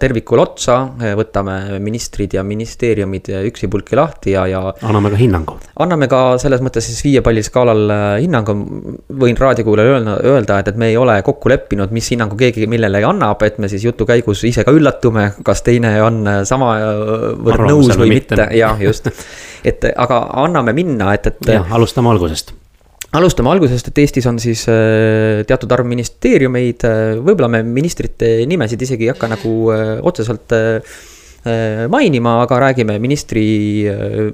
[0.00, 4.62] tervikule otsa, äh, võtame ministrid ja ministeeriumid üksipulki lahti ja, ja.
[4.82, 5.56] anname ka hinnangu.
[5.84, 8.56] anname ka selles mõttes siis viie palli skaalal äh, hinnangu.
[9.22, 13.02] võin raadiokuulajale öelda, öelda, et, et me ei ole kokku leppinud, mis hinnangu keegi millele
[13.08, 18.18] annab, et me siis jutu käigus ise ka üllatume, kas teine on samavõrd nõus või
[18.18, 19.10] mitte, jah, just.
[19.68, 21.52] et aga anname minna, et, et.
[21.70, 22.57] alustame algusest
[23.16, 28.82] alustame algusest, et Eestis on siis äh, teatud arv ministeeriumeid, äh, võib-olla me ministrite nimesid
[28.84, 30.58] isegi ei hakka nagu äh, otseselt
[31.88, 33.86] mainima, aga räägime ministri,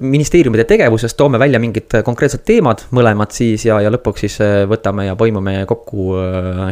[0.02, 5.14] ministeeriumide tegevusest, toome välja mingid konkreetsed teemad, mõlemad siis ja, ja lõpuks siis võtame ja
[5.14, 6.16] põimume kokku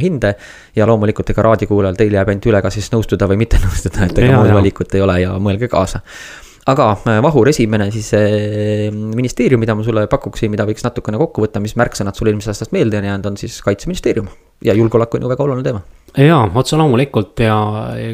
[0.03, 0.33] hinde.
[0.75, 4.19] ja loomulikult ega raadiokuulajal teil jääb ainult üle, kas siis nõustuda või mitte nõustuda, et
[4.25, 6.01] ega muud valikut ei ole ja mõelge kaasa
[6.70, 11.44] aga äh, Vahur, esimene siis äh, ministeerium, mida ma sulle pakuksin, mida võiks natukene kokku
[11.46, 14.31] võtta, mis märksõnad sul eelmisest aastast meelde on jäänud, on siis kaitseministeerium.
[14.62, 15.81] ja julgeolek on ju väga oluline teema.
[16.16, 17.57] jaa, otse loomulikult ja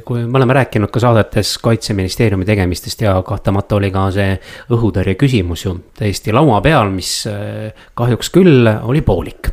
[0.05, 4.39] kui me oleme rääkinud ka saadetes kaitseministeeriumi tegemistest ja kahtlemata oli ka see
[4.71, 9.53] õhutõrje küsimus ju täiesti laua peal, mis äh, kahjuks küll oli poolik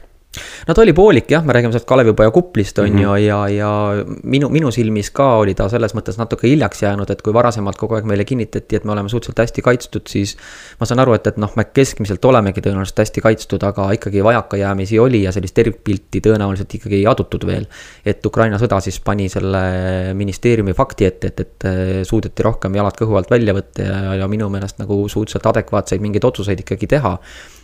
[0.67, 3.01] no ta oli poolik jah, me räägime sealt Kalevipoja kuplist on mm -hmm.
[3.01, 7.21] ju ja, ja minu, minu silmis ka oli ta selles mõttes natuke hiljaks jäänud, et
[7.21, 10.37] kui varasemalt kogu aeg meile kinnitati, et me oleme suhteliselt hästi kaitstud, siis.
[10.79, 14.99] ma saan aru, et, et noh, me keskmiselt olemegi tõenäoliselt hästi kaitstud, aga ikkagi vajakajäämisi
[14.99, 17.65] oli ja sellist tervikpilti tõenäoliselt ikkagi ei adutud veel.
[18.05, 22.97] et Ukraina sõda siis pani selle ministeeriumi fakti ette, et, et, et suudeti rohkem jalad
[22.99, 27.17] kõhu alt välja võtta ja, ja minu meelest nagu suhteliselt adekvaatseid mingeid otsuseid ikkagi teha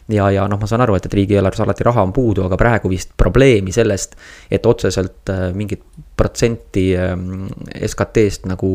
[0.09, 2.89] ja, ja noh, ma saan aru, et, et riigieelarves alati raha on puudu, aga praegu
[2.91, 4.15] vist probleemi sellest,
[4.51, 5.83] et otseselt äh, mingit
[6.17, 7.47] protsenti ähm,
[7.87, 8.71] SKT-st nagu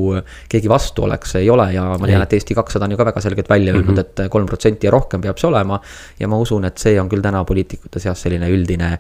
[0.51, 3.23] keegi vastu oleks, ei ole ja ma tean, et Eesti kakssada on ju ka väga
[3.23, 5.81] selgelt välja öelnud mm -hmm., et kolm protsenti ja rohkem peab see olema.
[6.21, 8.99] ja ma usun, et see on küll täna poliitikute seas selline üldine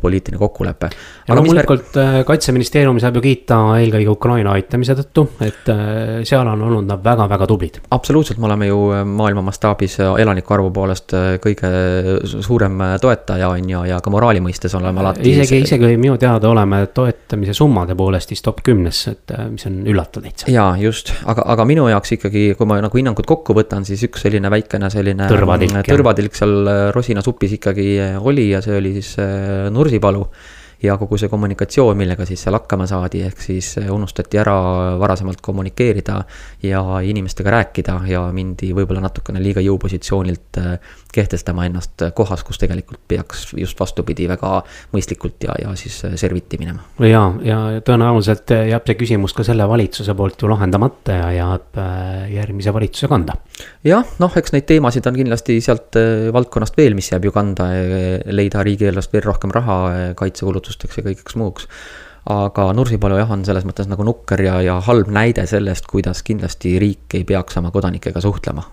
[0.00, 0.90] poliitiline kokkulepe.
[1.28, 2.18] ja loomulikult mär...
[2.20, 7.02] Eh, kaitseministeeriumi saab ju kiita eelkõige Ukraina aitamise tõttu, et eh, seal on olnud nad
[7.04, 7.80] väga-väga tublid.
[7.90, 11.70] absoluutselt, me oleme ju maailma mastaabis elanike arvu poolest kõige
[12.30, 15.30] suurem toetaja on ju, ja ka moraali mõistes oleme alati.
[15.30, 20.24] isegi, isegi minu teada oleme toetamise summade poolest vist top kümnes, et mis on üllatav
[20.26, 20.50] täitsa.
[20.52, 24.26] jaa, just, aga, aga minu jaoks ikkagi, kui ma nagu hinnangut kokku võtan, siis üks
[24.26, 25.28] selline väikene selline.
[25.30, 25.82] tõrvatilk.
[25.88, 27.88] tõrvatilk seal rosinasupis ikkagi
[28.20, 29.14] oli ja see oli siis
[29.70, 30.24] Nursipalu.
[30.80, 34.54] Ja kogu see kommunikatsioon, millega siis seal hakkama saadi, ehk siis unustati ära
[34.96, 36.14] varasemalt kommunikeerida
[36.64, 43.02] ja inimestega rääkida ja mindi võib-olla natukene liiga jõupositsioonilt äh, kehtestama ennast kohas, kus tegelikult
[43.08, 44.62] peaks just vastupidi, väga
[44.94, 46.84] mõistlikult ja, ja siis äh, serviti minema.
[47.04, 52.26] ja, ja tõenäoliselt jääb see küsimus ka selle valitsuse poolt ju lahendamata ja jääb äh,
[52.34, 53.36] järgmise valitsuse kanda.
[53.86, 55.98] jah, noh, eks neid teemasid on kindlasti sealt
[56.32, 57.68] valdkonnast veel, mis jääb ju kanda,
[58.30, 59.80] leida riigieelarvest veel rohkem raha
[60.18, 61.68] kaitsekulutuste harrastusteks ja kõigeks muuks.
[62.30, 66.78] Aga Nursipalu jah, on selles mõttes nagu nukker ja, ja halb näide sellest, kuidas kindlasti
[66.82, 68.66] riik ei peaks oma kodanikega suhtlema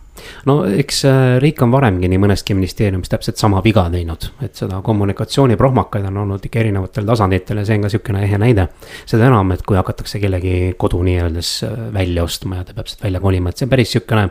[0.47, 4.81] no eks äh, riik on varemgi nii mõneski ministeeriumis täpselt sama viga teinud, et seda
[4.86, 8.67] kommunikatsiooniprohmakaid on olnud ikka erinevatel tasanditel ja see on ka sihukene ehe näide.
[9.05, 13.07] seda enam, et kui hakatakse kellegi kodu nii-öeldes äh, välja ostma ja ta peab sealt
[13.07, 14.29] välja kolima, et see on päris sihukene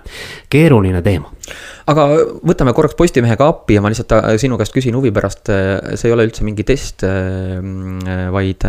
[0.52, 1.32] keeruline teema.
[1.86, 2.06] Aga
[2.46, 6.14] võtame korraks Postimehega appi ja ma lihtsalt äh, sinu käest küsin huvi pärast, see ei
[6.14, 7.04] ole üldse mingi test,
[8.36, 8.68] vaid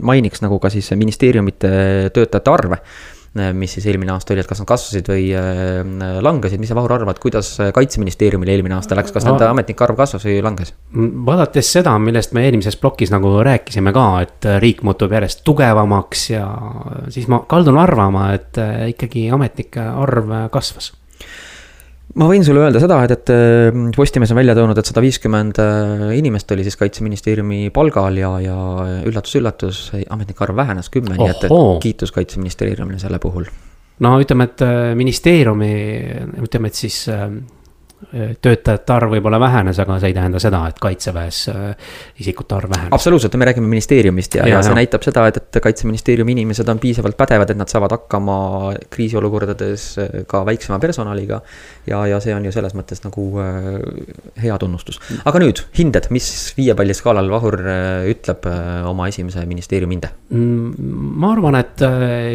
[0.00, 1.72] mainiks nagu ka siis ministeeriumite
[2.14, 2.80] töötajate arve
[3.38, 6.74] Äh, mis siis eelmine aasta oli, et kas nad kasvasid või äh, langesid, mis sa,
[6.74, 10.74] Vahur, arvad, kuidas äh, kaitseministeeriumil eelmine aasta läks, kas nende ametnike arv kasvas või langes?
[11.30, 16.48] vaadates seda, millest me eelmises plokis nagu rääkisime ka, et riik muutub järjest tugevamaks ja
[17.14, 18.58] siis ma kaldun arvama, et
[18.96, 20.90] ikkagi ametnike arv kasvas
[22.18, 25.60] ma võin sulle öelda seda, et, et äh, Postimees on välja toonud, et sada viiskümmend
[25.62, 28.56] äh, inimest oli siis kaitseministeeriumi palgal ja, ja
[29.08, 33.46] üllatus-üllatus, ametnike arv vähenes kümme, nii et, et kiitus kaitseministeeriumile selle puhul.
[34.06, 35.72] no ütleme, et äh, ministeeriumi,
[36.46, 37.04] ütleme, et siis
[38.40, 41.90] töötajate arv võib-olla vähenes, aga see ei tähenda seda, et kaitseväes äh,
[42.22, 42.92] isikute arv vähenes.
[42.96, 44.78] absoluutselt, me räägime ministeeriumist ja, ja, ja see ja.
[44.78, 48.38] näitab seda, et, et kaitseministeeriumi inimesed on piisavalt pädevad, et nad saavad hakkama
[48.90, 51.42] kriisiolukordades äh, ka väiksema personaliga.
[51.86, 53.68] ja, ja see on ju selles mõttes nagu äh,
[54.40, 55.00] hea tunnustus.
[55.28, 57.60] aga nüüd hinded, mis viie palli skaalal Vahur
[58.10, 58.46] ütleb
[58.88, 60.10] oma esimese ministeeriumi hinde?
[60.32, 60.88] Mm,
[61.20, 61.84] ma arvan, et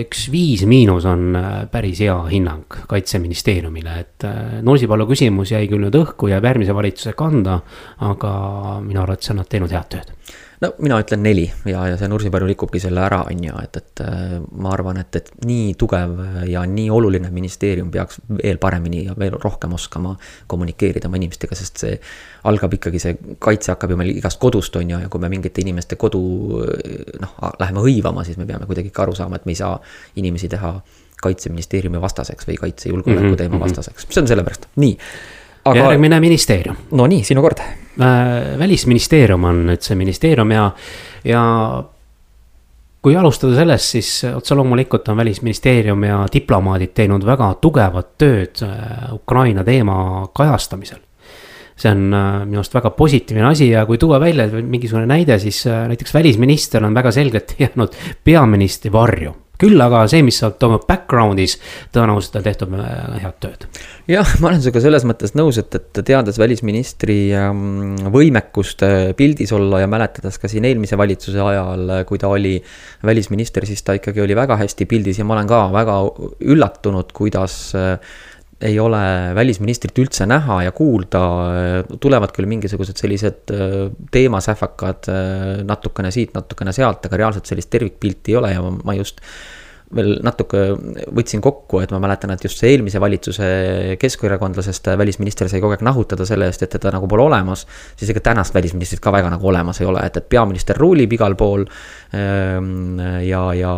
[0.06, 1.34] üks viis miinus on
[1.71, 4.30] päris hea hinnang kaitseministeeriumile, et
[4.65, 7.60] Nursipalu küsimus jäi küll nüüd õhku, jääb järgmise valitsuse kanda,
[8.06, 8.34] aga
[8.86, 10.12] minu arvates on nad teinud head tööd.
[10.63, 14.02] No mina ütlen neli ja, ja see Nursipalu rikubki selle ära, on ju, et, et
[14.06, 16.15] äh, ma arvan, et, et nii tugev
[16.48, 20.15] ja nii oluline ministeerium peaks veel paremini ja veel rohkem oskama
[20.52, 22.00] kommunikeerida oma inimestega, sest see
[22.48, 25.63] algab ikkagi, see kaitse hakkab ju meil igast kodust, on ju, ja kui me mingite
[25.65, 26.24] inimeste kodu
[27.22, 29.76] noh, läheme hõivama, siis me peame kuidagi ikka aru saama, et me ei saa
[30.22, 30.78] inimesi teha
[31.26, 33.68] kaitseministeeriumi vastaseks või kaitsejulgeoleku mm -hmm, teema mhm.
[33.68, 34.96] vastaseks, see on sellepärast, nii
[35.65, 35.80] aga....
[35.80, 36.78] järgmine ministeerium.
[36.91, 38.56] no nii, sinu kord äh,.
[38.60, 40.69] välisministeerium on nüüd see ministeerium ja,
[41.25, 41.43] ja
[43.06, 49.10] kui alustada sellest, siis otse loomulikult on välisministeerium ja diplomaadid teinud väga tugevat tööd äh,
[49.13, 49.97] Ukraina teema
[50.34, 51.01] kajastamisel.
[51.75, 55.65] see on äh, minu arust väga positiivne asi ja kui tuua välja mingisugune näide, siis
[55.65, 61.58] näiteks välisminister on väga selgelt jäänud peaministri varju küll aga see, mis seal toimub background'is,
[61.96, 63.65] tõenäoliselt on tehtud äh, head tööd.
[64.12, 69.54] jah, ma olen sinuga selles mõttes nõus, et, et teades välisministri ähm, võimekust äh, pildis
[69.56, 72.58] olla ja mäletades ka siin eelmise valitsuse ajal, äh, kui ta oli
[73.06, 76.00] välisminister, siis ta ikkagi oli väga hästi pildis ja ma olen ka väga
[76.46, 77.76] üllatunud, kuidas
[78.62, 79.02] ei ole
[79.36, 81.22] välisministrit üldse näha ja kuulda,
[82.00, 83.52] tulevad küll mingisugused sellised
[84.15, 85.10] teemasähvakad
[85.68, 89.20] natukene siit, natukene sealt, aga reaalselt sellist tervikpilti ei ole ja ma just
[89.94, 90.62] veel natuke
[91.13, 93.48] võtsin kokku, et ma mäletan, et just see eelmise valitsuse
[94.02, 97.65] keskerakondlasest välisminister sai kogu aeg nahutada selle eest, et teda nagu pole olemas.
[97.96, 101.36] siis ega tänast välisministrit ka väga nagu olemas ei ole, et, et peaminister ruulib igal
[101.36, 101.65] pool.
[102.13, 103.74] Ehm, ja, ja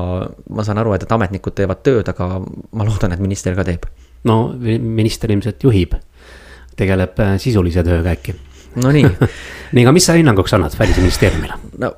[0.50, 3.90] ma saan aru, et, et ametnikud teevad tööd, aga ma loodan, et minister ka teeb.
[4.28, 5.96] No minister ilmselt juhib,
[6.78, 8.36] tegeleb äh, sisulise tööga äkki
[8.78, 9.06] Nonii
[9.76, 11.58] nii, aga mis sa hinnanguks annad välisministeeriumile?
[11.82, 11.92] no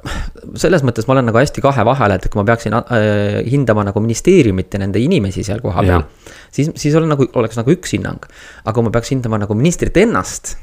[0.59, 4.03] selles mõttes ma olen nagu hästi kahe vahel, et kui ma peaksin äh, hindama nagu
[4.03, 6.05] ministeeriumit ja nende inimesi seal kohapeal.
[6.51, 8.23] siis, siis on nagu, oleks nagu üks hinnang.
[8.63, 10.55] aga kui ma peaks hindama nagu ministrit ennast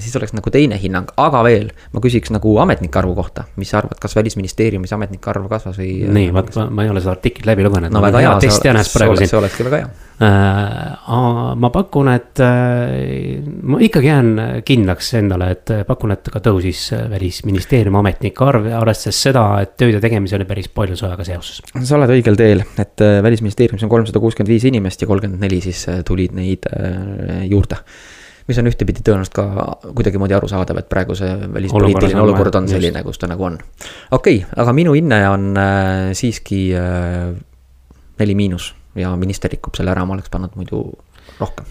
[0.00, 3.82] siis oleks nagu teine hinnang, aga veel, ma küsiks nagu ametnike arvu kohta, mis sa
[3.82, 5.90] arvad, kas välisministeeriumis ametnike arv kasvas või?
[6.14, 7.92] nii, vot ma, ma ei ole seda artiklit läbi lugenud.
[7.92, 8.92] no väga hea, see, see, oleks,
[9.28, 9.90] see olekski väga hea
[10.24, 11.54] äh,.
[11.60, 14.30] ma pakun, et äh, ma ikkagi jään
[14.68, 20.40] kindlaks endale, et pakun, et ka tõusis välisministeeriumi ametnike arv, arvestades seda, et tööde tegemisel
[20.40, 21.60] oli päris palju sõjaga seoses.
[21.76, 25.60] sa oled õigel teel, et äh, välisministeeriumis on kolmsada kuuskümmend viis inimest ja kolmkümmend neli
[25.64, 26.64] siis äh, tulid neid
[27.48, 27.82] juurde
[28.48, 33.20] mis on ühtepidi tõenäoliselt ka kuidagimoodi arusaadav, et praegu see välispoliitiline olukord on selline, kus
[33.20, 33.58] ta nagu on.
[34.10, 37.32] okei okay,, aga minu hinne on äh, siiski äh,
[38.18, 40.86] neli miinus ja minister rikub selle ära, ma oleks pannud muidu
[41.38, 41.68] rohkem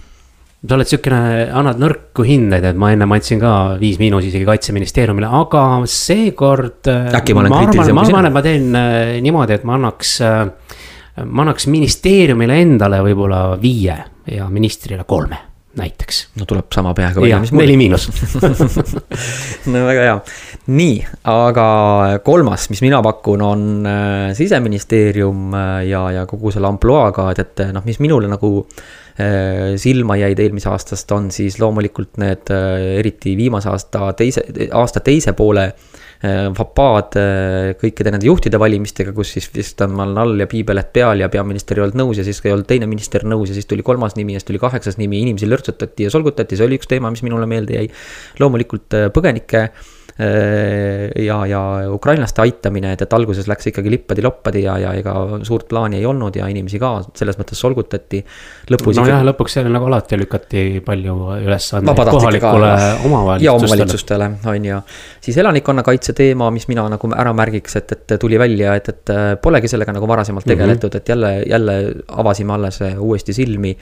[0.68, 1.20] sa oled siukene,
[1.54, 6.82] annad nõrku hindeid, et ma ennem andsin ka viis miinus isegi kaitseministeeriumile, aga seekord.
[6.90, 8.18] Äh, äkki ma olen kriitilisem kui sina?
[8.18, 10.40] ma arvan, et ma teen äh, niimoodi, et ma annaks äh,,
[11.26, 14.00] ma annaks ministeeriumile endale võib-olla viie
[14.34, 15.40] ja ministrile kolme
[15.78, 16.28] näiteks.
[16.40, 17.62] no tuleb sama peaga välja, mis mul.
[17.64, 18.08] neli miinus
[19.72, 20.16] no väga hea.
[20.74, 20.96] nii,
[21.32, 21.68] aga
[22.26, 27.76] kolmas, mis mina pakun, on äh, siseministeerium äh, ja, ja kogu selle ampluaaga, et, et
[27.76, 32.52] noh, mis minule nagu äh, silma jäid eelmise aastast, on siis loomulikult need
[32.98, 35.70] eriti viimase aasta teise, aasta teise poole
[36.58, 37.18] vapaad
[37.78, 41.84] kõikide nende juhtide valimistega, kus siis vist on all ja piibeled peal ja peaminister ei
[41.86, 44.42] olnud nõus ja siis ei olnud teine minister nõus ja siis tuli kolmas nimi ja
[44.42, 47.78] siis tuli kaheksas nimi, inimesi lörtsutati ja solgutati, see oli üks teema, mis minule meelde
[47.78, 47.92] jäi.
[48.40, 51.62] loomulikult põgenike Äh, ja, ja
[51.94, 55.14] ukrainlaste aitamine, et, et alguses läks ikkagi lippadi-loppadi ja, ja ega
[55.46, 58.24] suurt plaani ei olnud ja inimesi ka selles mõttes solgutati.
[58.72, 62.72] nojah lõpuks jälle nagu alati lükati palju ülesandeid kohalikule
[63.06, 63.46] omavalitsustele.
[63.46, 64.82] ja omavalitsustele, on ju.
[65.22, 69.70] siis elanikkonnakaitse teema, mis mina nagu ära märgiks, et, et tuli välja, et, et polegi
[69.70, 70.56] sellega nagu varasemalt mhm.
[70.56, 71.02] tegeletud mm, -hmm.
[71.02, 73.78] et jälle, jälle avasime alles uuesti silmi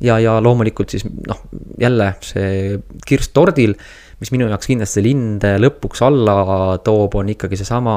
[0.00, 1.42] ja, ja loomulikult siis noh,
[1.80, 3.74] jälle see kirss tordil
[4.20, 7.96] mis minu jaoks kindlasti linde lõpuks alla toob, on ikkagi seesama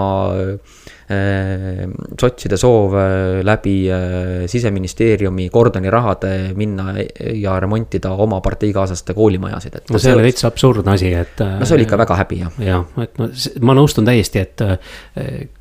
[2.20, 2.94] sotside soov
[3.44, 3.74] läbi
[4.50, 6.94] siseministeeriumi kordoni rahade minna
[7.36, 9.92] ja remontida oma parteikaaslaste koolimajasid, et.
[9.92, 11.44] no see oli täitsa absurdne asi, et.
[11.44, 12.62] no see oli ikka väga häbi jah.
[12.64, 13.28] jah, et no
[13.68, 14.64] ma nõustun täiesti, et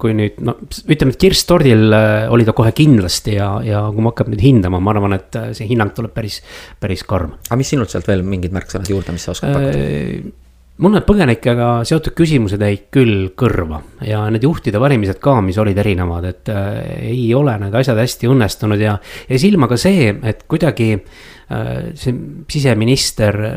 [0.00, 4.14] kui nüüd no ütleme, et Kirss Tordil oli ta kohe kindlasti ja, ja kui ma
[4.14, 6.38] hakkab nüüd hindama, ma arvan, et see hinnang tuleb päris,
[6.80, 7.34] päris karm.
[7.48, 10.40] aga mis sinult sealt veel mingid märksõnad juurde, mis sa oskad pakkuda?
[10.80, 15.78] Mul need põgenikega seotud küsimused jäid küll kõrva ja need juhtide valimised ka, mis olid
[15.78, 18.96] erinevad, et äh, ei ole need asjad hästi õnnestunud ja,
[19.28, 22.16] ja silma ka see, et kuidagi äh, see
[22.50, 23.56] siseminister äh,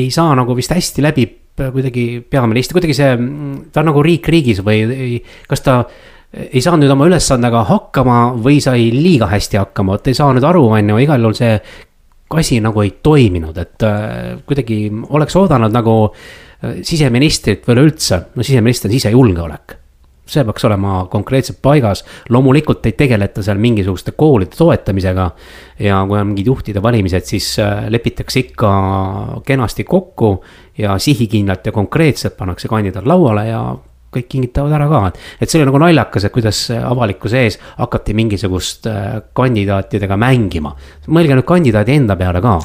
[0.00, 3.12] ei saa nagu vist hästi läbi äh, kuidagi peaminister, kuidagi see,
[3.72, 5.82] ta on nagu riik riigis või kas ta
[6.36, 10.44] ei saanud nüüd oma ülesandega hakkama või sai liiga hästi hakkama, vot ei saa nüüd
[10.44, 11.52] aru, on ju, igal juhul see
[12.36, 14.80] asi nagu ei toiminud, et äh, kuidagi
[15.14, 16.45] oleks oodanud nagu äh,
[16.82, 19.76] siseministrit või üleüldse, no siseminister on sisejulgeolek
[20.26, 22.02] see peaks olema konkreetselt paigas,
[22.34, 25.30] loomulikult ei tegeleta seal mingisuguste koolide toetamisega.
[25.78, 28.70] ja kui on mingid juhtide valimised, siis äh, lepitakse ikka
[29.46, 30.44] kenasti kokku
[30.78, 33.62] ja sihikindlalt ja konkreetselt pannakse kandidaat lauale ja
[34.16, 35.20] kõik kingitavad ära ka, et.
[35.40, 39.06] et see oli nagu naljakas, et kuidas avalikkuse ees hakati mingisugust äh,
[39.36, 40.74] kandidaatidega mängima.
[41.06, 42.56] mõelge nüüd kandidaadi enda peale ka,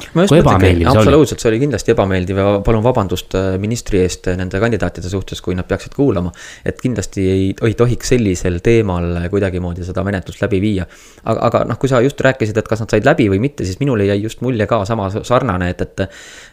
[0.92, 5.42] absoluutselt, see oli kindlasti ebameeldiv ja palun vabandust äh, ministri eest äh, nende kandidaatide suhtes,
[5.42, 6.32] kui nad peaksid kuulama.
[6.66, 10.88] et kindlasti ei, ei tohiks sellisel teemal kuidagimoodi seda menetlust läbi viia.
[11.24, 13.80] aga, aga noh, kui sa just rääkisid, et kas nad said läbi või mitte, siis
[13.82, 16.06] minule jäi just mulje ka sama sarnane, et, et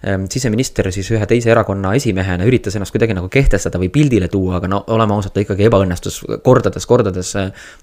[0.06, 4.58] ähm, siseminister siis ühe teise erakonna esimehena üritas ennast kuidagi nagu kehtestada või pildile tuua,
[4.58, 7.34] aga no oleme ausad, ta ikkagi ebaõnnestus kordades, kordades.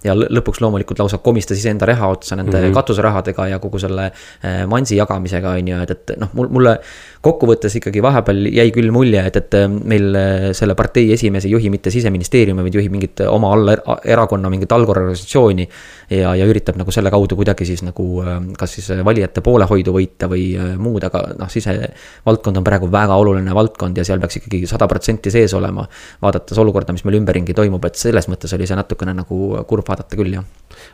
[0.04, 2.74] ja lõpuks loomulikult lausa komistas iseenda reha otsa nende mm -hmm.
[2.74, 4.06] katuserahadega ja kogu selle
[4.44, 6.78] eh, mansi jagamisega, on ju, et, et noh, mul, mulle
[7.22, 11.70] kokkuvõttes ikkagi vahepeal jäi küll mulje, et, et meil eh, selle partei esimees ei juhi
[11.70, 15.70] mitte siseministeeriumi, vaid juhib mingit oma alla erakonna mingit allkorraorganisatsiooni.
[16.10, 20.30] ja, ja üritab nagu selle kaudu kuidagi siis nagu eh, kas siis valijate poolehoidu võita
[20.30, 24.88] või muud, aga noh, sisevaldkond on praegu väga oluline valdkond ja seal peaks ikkagi sada
[24.88, 25.88] protsenti sees olema.
[26.22, 30.20] vaadates olukorda, mis meil ümberringi toimub, et selles mõttes oli see natukene nagu kurb vaadata
[30.20, 30.46] küll, jah.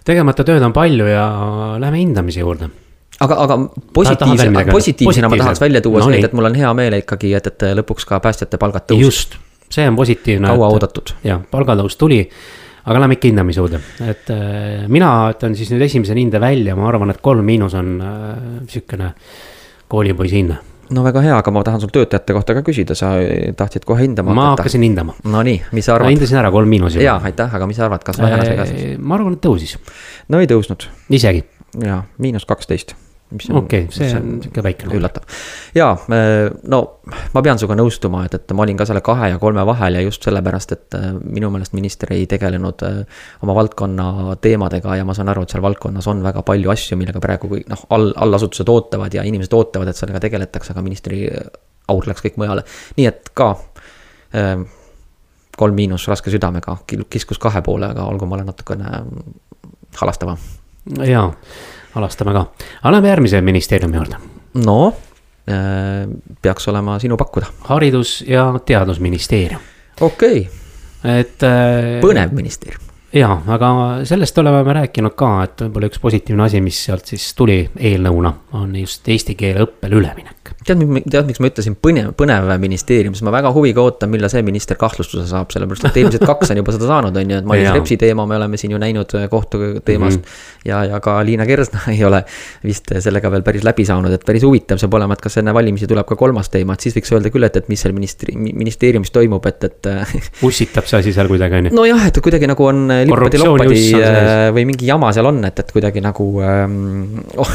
[0.07, 1.25] tegemata tööd on palju ja
[1.81, 2.69] lähme hindamise juurde
[3.21, 3.57] aga, aga
[3.93, 7.51] positiivse, positiivsena ma tahaks välja tuua no, seda, et mul on hea meel ikkagi, et,
[7.53, 9.05] et lõpuks ka päästjate palgad tõusid.
[9.05, 9.37] just,
[9.71, 10.49] see on positiivne.
[10.53, 11.13] kaua oodatud.
[11.27, 12.21] jah, palgatõus tuli,
[12.85, 16.89] aga lähme ikka hindamise juurde, et äh, mina ütlen siis nüüd esimese hinde välja, ma
[16.89, 18.27] arvan, et kolm miinus on äh,
[18.71, 19.13] sihukene
[19.91, 20.59] koolipoisi hinne
[20.91, 23.13] no väga hea, aga ma tahan sul töötajate kohta ka küsida, sa
[23.57, 24.63] tahtsid kohe hindama ma hakata.
[24.65, 25.15] hakkasin hindama.
[25.23, 26.09] Nonii, mis sa arvad?
[26.09, 26.97] ma hindasin ära kolm miinus.
[27.01, 28.89] jaa, aitäh, aga mis sa arvad, kas vähenes või kasvas?
[28.99, 29.77] ma arvan, et tõusis.
[30.29, 30.89] no ei tõusnud.
[31.19, 31.45] isegi?
[31.85, 32.95] jaa, miinus kaksteist
[33.31, 34.87] okei okay,, see on sihuke väike.
[34.91, 35.23] üllatav.
[35.75, 35.87] ja
[36.73, 36.79] no
[37.33, 40.03] ma pean sinuga nõustuma, et, et ma olin ka selle kahe ja kolme vahel ja
[40.03, 42.99] just sellepärast, et äh, minu meelest minister ei tegelenud äh,
[43.45, 47.23] oma valdkonna teemadega ja ma saan aru, et seal valdkonnas on väga palju asju, millega
[47.23, 51.23] praegu kõik noh, all, allasutused ootavad ja inimesed ootavad, et sellega tegeletakse, aga ministri
[51.91, 52.65] aur läks kõik mujale,
[52.99, 53.53] nii et ka
[54.35, 54.55] äh,
[55.57, 56.79] kolm miinus raske südamega,
[57.11, 59.03] kiskus kahe poole, aga olgu, ma olen natukene
[59.99, 60.39] halastavam.
[61.05, 61.27] jaa
[61.95, 62.45] alastame ka,
[62.81, 64.19] aga lähme järgmise ministeeriumi juurde.
[64.65, 64.77] no
[65.49, 66.07] äh,
[66.41, 67.51] peaks olema sinu pakkuda.
[67.69, 69.61] haridus- ja teadusministeerium.
[70.01, 71.19] okei okay..
[71.19, 71.99] et äh,.
[72.01, 73.71] põnev ministeerium jaa, aga
[74.07, 78.33] sellest oleme me rääkinud ka, et võib-olla üks positiivne asi, mis sealt siis tuli eelnõuna,
[78.59, 83.25] on just eesti keele õppele üleminek tead, tead, miks ma ütlesin põnev, põnev ministeerium, sest
[83.25, 86.75] ma väga huviga ootan, millal see minister kahtlustuse saab, sellepärast et eelmised kaks on juba
[86.75, 90.19] seda saanud, on ju, et Mailis Repsi teema me oleme siin ju näinud äh, kohtuteemast
[90.19, 90.23] mm.
[90.23, 90.67] -hmm.
[90.69, 92.23] ja, ja ka Liina Kersna ei ole
[92.63, 95.89] vist sellega veel päris läbi saanud, et päris huvitav saab olema, et kas enne valimisi
[95.89, 99.11] tuleb ka kolmas teema, et siis võiks öelda küll, et, et mis seal ministri, ministeeriumis
[99.11, 99.91] toimub, et, et.
[100.49, 101.75] ussitab see asi seal kuidagi, on ju?
[101.81, 106.05] nojah, et kuidagi nagu on lippadi-loppadi äh, või mingi jama seal on, et, et kuidagi
[106.05, 106.79] nagu ähm,.
[107.41, 107.47] Oh,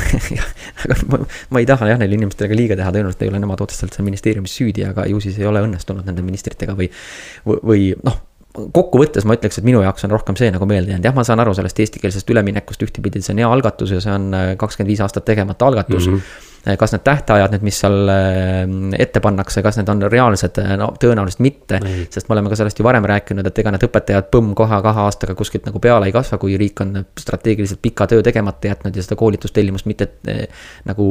[1.10, 1.18] ma,
[1.52, 4.08] ma ei taha jah neile inimestele ka liiga teha tõenäoliselt ei ole nemad otseselt seal
[4.08, 6.90] ministeeriumis süüdi, aga ju siis ei ole õnnestunud nende ministritega või,
[7.44, 8.24] või noh
[8.56, 11.42] kokkuvõttes ma ütleks, et minu jaoks on rohkem see nagu meelde jäänud, jah, ma saan
[11.42, 15.02] aru sellest eestikeelsest üleminekust, ühtepidi see on hea algatus ja see on äh, kakskümmend viis
[15.04, 16.20] aastat tegemata algatus mm.
[16.20, 18.64] -hmm kas need tähtajad nüüd, mis seal äh,
[18.98, 21.78] ette pannakse, kas need on reaalsed, no tõenäoliselt mitte.
[22.10, 25.04] sest me oleme ka sellest ju varem rääkinud, et ega need õpetajad põmm kohe kahe
[25.04, 29.06] aastaga kuskilt nagu peale ei kasva, kui riik on strateegiliselt pika töö tegemata jätnud ja
[29.06, 30.10] seda koolitustellimust mitte
[30.90, 31.06] nagu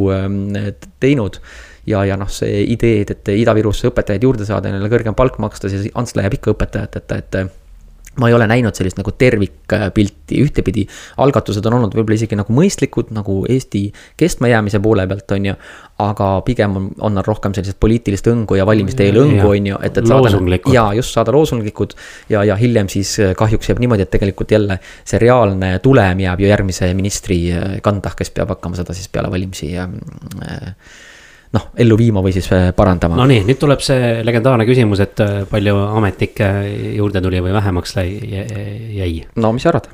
[1.00, 1.40] teinud
[1.88, 5.72] ja, ja noh, see idee, et Ida-Virusse õpetajaid juurde saada ja neile kõrgem palk maksta,
[5.72, 7.40] siis Ants läheb ikka õpetajateta, et
[8.20, 10.86] ma ei ole näinud sellist nagu tervikpilti, ühtepidi
[11.24, 13.82] algatused on olnud võib-olla isegi nagu mõistlikud nagu Eesti
[14.20, 15.56] kestmajäämise poole pealt, on ju.
[16.06, 19.80] aga pigem on, on nad rohkem sellist poliitilist õngu ja valimiste eel õngu, on ju,
[19.84, 20.32] et, et saada.
[20.74, 21.96] ja just saada loosunglikud
[22.32, 26.52] ja, ja hiljem siis kahjuks jääb niimoodi, et tegelikult jälle see reaalne tulem jääb ju
[26.52, 27.42] järgmise ministri
[27.84, 30.72] kanda, kes peab hakkama seda siis peale valimisi äh,
[31.56, 33.20] noh, ellu viima või siis äh, parandama.
[33.20, 36.50] no nii, nüüd tuleb see legendaarne küsimus, et äh, palju ametnikke
[36.96, 39.14] juurde tuli või vähemaks jäi?
[39.44, 39.94] no mis sa arvad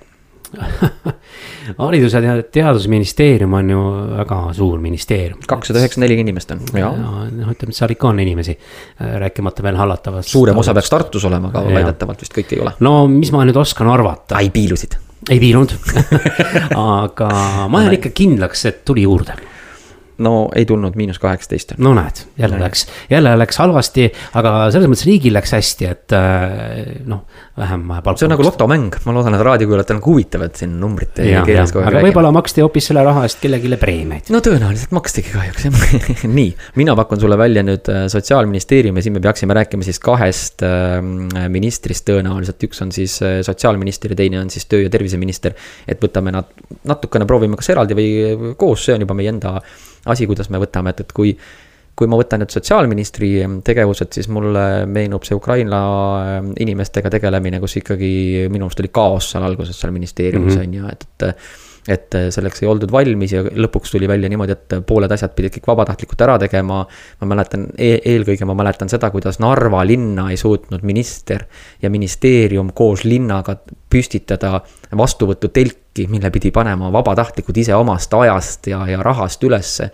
[1.78, 3.82] haridus- ja teadusministeerium on ju
[4.18, 5.40] väga suur ministeerium.
[5.48, 6.92] kakssada üheksakümmend neli inimest on, jaa.
[6.92, 10.30] noh, ütleme, et seal ikka on inimesi, äh, rääkimata veel hallatavast.
[10.30, 12.74] suurem osa peaks Tartus olema, aga väidetavalt vist kõik ei ole.
[12.80, 14.36] no mis ma nüüd oskan arvata?
[14.42, 14.98] ai, piilusid.
[15.30, 15.78] ei piilunud
[16.98, 17.32] aga
[17.70, 19.38] ma jään ikka kindlaks, et tuli juurde
[20.18, 21.74] no ei tulnud miinus kaheksateist.
[21.78, 22.66] no näed, jälle no.
[22.66, 24.08] läks, jälle läks halvasti,
[24.40, 27.24] aga selles mõttes riigil läks hästi, et äh, noh,
[27.58, 28.18] vähem palka.
[28.20, 31.84] see on nagu lotomäng, ma loodan, et raadiokuulajatele on huvitav, et siin numbrit kirjas kogu
[31.86, 31.98] aeg.
[31.98, 34.32] aga võib-olla maksti hoopis selle raha eest kellelegi preemiaid.
[34.34, 36.50] no tõenäoliselt makstigi kahjuks jah nii,
[36.80, 40.98] mina pakun sulle välja nüüd äh, sotsiaalministeeriumi, siin me peaksime rääkima siis kahest äh,
[41.52, 45.56] ministrist tõenäoliselt, üks on siis sotsiaalminister ja teine on siis töö- ja terviseminister.
[45.88, 46.52] et võtame nad
[46.88, 49.60] natukene, proovime kas eraldi või koos, see on juba meie enda
[50.06, 51.36] asi, kuidas me võtame, et, et kui
[52.02, 53.30] kui ma võtan nüüd sotsiaalministri
[53.68, 55.82] tegevused, siis mulle meenub see Ukraina
[56.64, 60.68] inimestega tegelemine, kus ikkagi minu arust oli kaos seal alguses seal ministeeriumis mm -hmm.
[60.68, 64.76] on ju, et, et et selleks ei oldud valmis ja lõpuks tuli välja niimoodi, et
[64.88, 66.86] pooled asjad pidid kõik vabatahtlikult ära tegema.
[67.22, 71.46] ma mäletan e, eelkõige ma mäletan seda, kuidas Narva linna ei suutnud minister
[71.82, 73.58] ja ministeerium koos linnaga
[73.90, 74.62] püstitada
[74.98, 79.92] vastuvõtutelki, mille pidi panema vabatahtlikud ise omast ajast ja, ja rahast ülesse.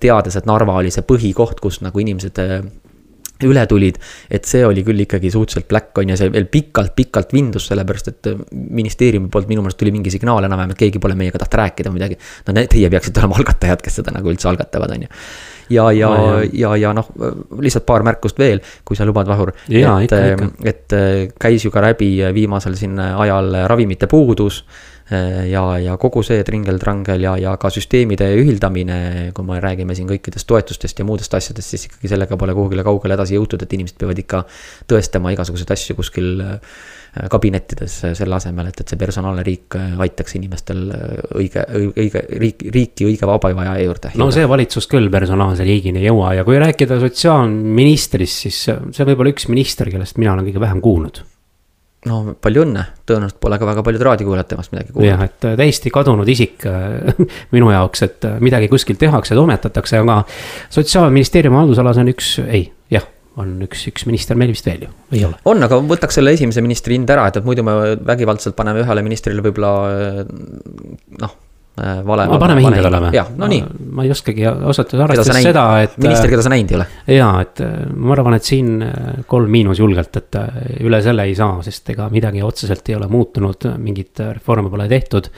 [0.00, 2.38] teades, et Narva oli see põhikoht, kus nagu inimesed
[3.48, 3.98] üle tulid,
[4.30, 8.30] et see oli küll ikkagi suhteliselt black on ja see veel pikalt-pikalt vindus, sellepärast et
[8.30, 11.92] äh, ministeeriumi poolt minu meelest tuli mingi signaal enam-vähem, et keegi pole meiega tahtnud rääkida
[11.92, 12.20] või midagi.
[12.46, 15.10] no teie peaksite olema algatajad, kes seda nagu üldse algatavad, on ju.
[15.76, 17.10] ja, ja no,, ja, ja noh,
[17.60, 19.54] lihtsalt paar märkust veel, kui sa lubad, Vahur.
[19.68, 24.62] et, äh, et äh, käis ju ka läbi viimasel siin ajal ravimite puudus
[25.48, 28.98] ja, ja kogu see tringel-trangel ja, ja ka süsteemide ühildamine,
[29.36, 33.16] kui me räägime siin kõikidest toetustest ja muudest asjadest, siis ikkagi sellega pole kuhugile kaugele
[33.18, 34.42] edasi jõutud, et inimesed peavad ikka
[34.90, 36.76] tõestama igasuguseid asju kuskil äh,
[37.32, 40.86] kabinettides selle asemel, et, et see personaalne riik äh, aitaks inimestel
[41.40, 44.14] õige, õige, riik, riiki õige vabaaja juurde.
[44.20, 49.20] no see valitsus küll personaalse riigini ei jõua ja kui rääkida sotsiaalministrist, siis see võib
[49.20, 51.24] olla üks minister, kellest mina olen kõige vähem kuulnud
[52.10, 55.08] no palju õnne, tõenäoliselt pole ka väga paljud raadiokuulajad temast midagi kuulnud.
[55.08, 57.14] jah, et äh, täiesti kadunud isik äh,
[57.54, 60.22] minu jaoks, et äh, midagi kuskil tehakse, toimetatakse, aga
[60.74, 63.06] sotsiaalministeeriumi haldusalas on üks, ei, jah
[63.40, 65.38] on üks, üks minister meil vist veel ju, ei ole?
[65.48, 69.06] on, aga võtaks selle esimese ministri hinde ära, et, et muidu me vägivaldselt paneme ühele
[69.06, 69.72] ministrile võib-olla
[71.22, 71.38] noh
[71.76, 72.26] vale.
[72.28, 73.10] no paneme hinded olema.
[73.14, 73.62] jah, no nii.
[73.96, 75.96] ma ei oskagi ausalt öelda arvestades seda, et.
[76.02, 76.86] minister, keda sa näinud ei ole.
[77.16, 80.40] ja, et äh, ma arvan, et siin äh, kolm miinus julgelt, et
[80.84, 85.30] üle selle ei saa, sest ega midagi otseselt ei ole muutunud, mingit reformi pole tehtud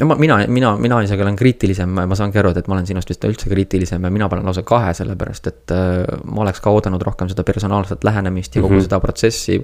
[0.00, 3.10] no ma, mina, mina, mina isegi olen kriitilisem, ma saangi aru, et, ma olen sinust
[3.12, 7.02] vist üldse kriitilisem ja mina panen lausa kahe, sellepärast et äh, ma oleks ka oodanud
[7.04, 8.88] rohkem seda personaalset lähenemist ja kogu mm -hmm.
[8.88, 9.60] seda protsessi.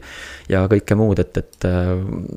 [0.49, 1.93] ja kõike muud, et, et äh,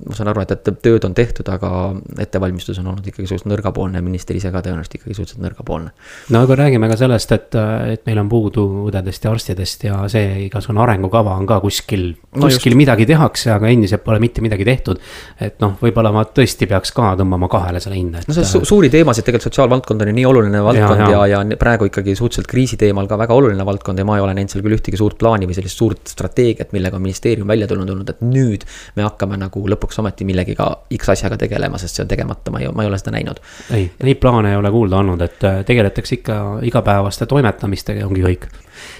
[0.08, 4.02] ma saan aru, et, et tööd on tehtud, aga ettevalmistus on olnud ikkagi suhteliselt nõrgapoolne,
[4.02, 5.92] minister ise ka tõenäoliselt ikkagi suhteliselt nõrgapoolne.
[6.30, 7.56] no aga räägime ka sellest, et,
[7.94, 12.74] et meil on puudu õdedest ja arstidest ja see igasugune arengukava on ka kuskil, kuskil
[12.74, 15.00] no midagi tehakse, aga endiselt pole mitte midagi tehtud.
[15.40, 18.30] et noh, võib-olla ma tõesti peaks ka tõmbama kahele selle hinda, et.
[18.30, 21.42] no see on su suuri teemasid, tegelikult sotsiaalvaldkond on ju nii oluline valdkond ja, ja,
[21.42, 24.54] ja praegu ikkagi suhteliselt kriisi teemal ka väga oluline valdkond ja ma ei ole näinud
[24.54, 28.14] seal küll ühtegi suurt plaani või sellist suurt strateegiat, millega on ministeerium välja tulnud olnud,
[28.14, 28.66] et nüüd
[28.98, 32.72] me hakkame nagu lõpuks ometi millegiga X asjaga tegelema, sest see on tegemata, ma ei,
[32.74, 33.44] ma ei ole seda näinud.
[33.76, 38.26] ei, neid plaane ei ole kuulda olnud, et äh, tegeletakse ikka igapäevaste toimetamistega ja ongi
[38.26, 38.50] kõik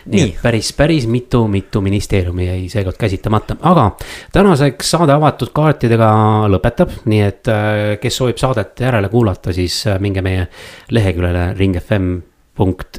[0.10, 3.92] nii et päris, päris mitu-mitu ministeeriumi jäi seekord käsitlemata, aga
[4.34, 6.10] tänaseks saade avatud kaartidega
[6.52, 10.48] lõpetab, nii et äh, kes soovib saadet järele kuulata, siis äh, minge meie
[10.92, 12.98] leheküljele ringfm.ee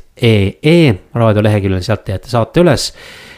[1.15, 2.93] raadioleheküljele, sealt leiate saate üles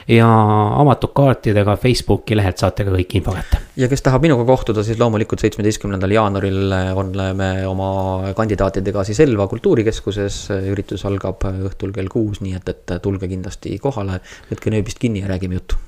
[0.09, 0.29] ja
[0.77, 3.61] avatud kaartidega Facebooki lehelt saate ka kõik info kätte.
[3.77, 10.49] ja kes tahab minuga kohtuda, siis loomulikult seitsmeteistkümnendal jaanuaril oleme oma kandidaatidega siis Elva kultuurikeskuses.
[10.71, 15.31] üritus algab õhtul kell kuus, nii et, et tulge kindlasti kohale, võtke nööbist kinni ja
[15.31, 15.79] räägime juttu.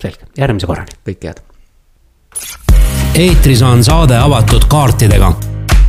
[0.00, 0.98] selge, järgmise korrani.
[1.06, 1.40] kõike head.
[3.14, 5.32] eetris on saade avatud kaartidega.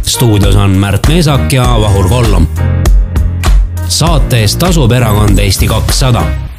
[0.02, 2.48] stuudios on Märt Meesak ja Vahur Kollom.
[3.88, 6.51] saate eest tasub erakond Eesti kakssada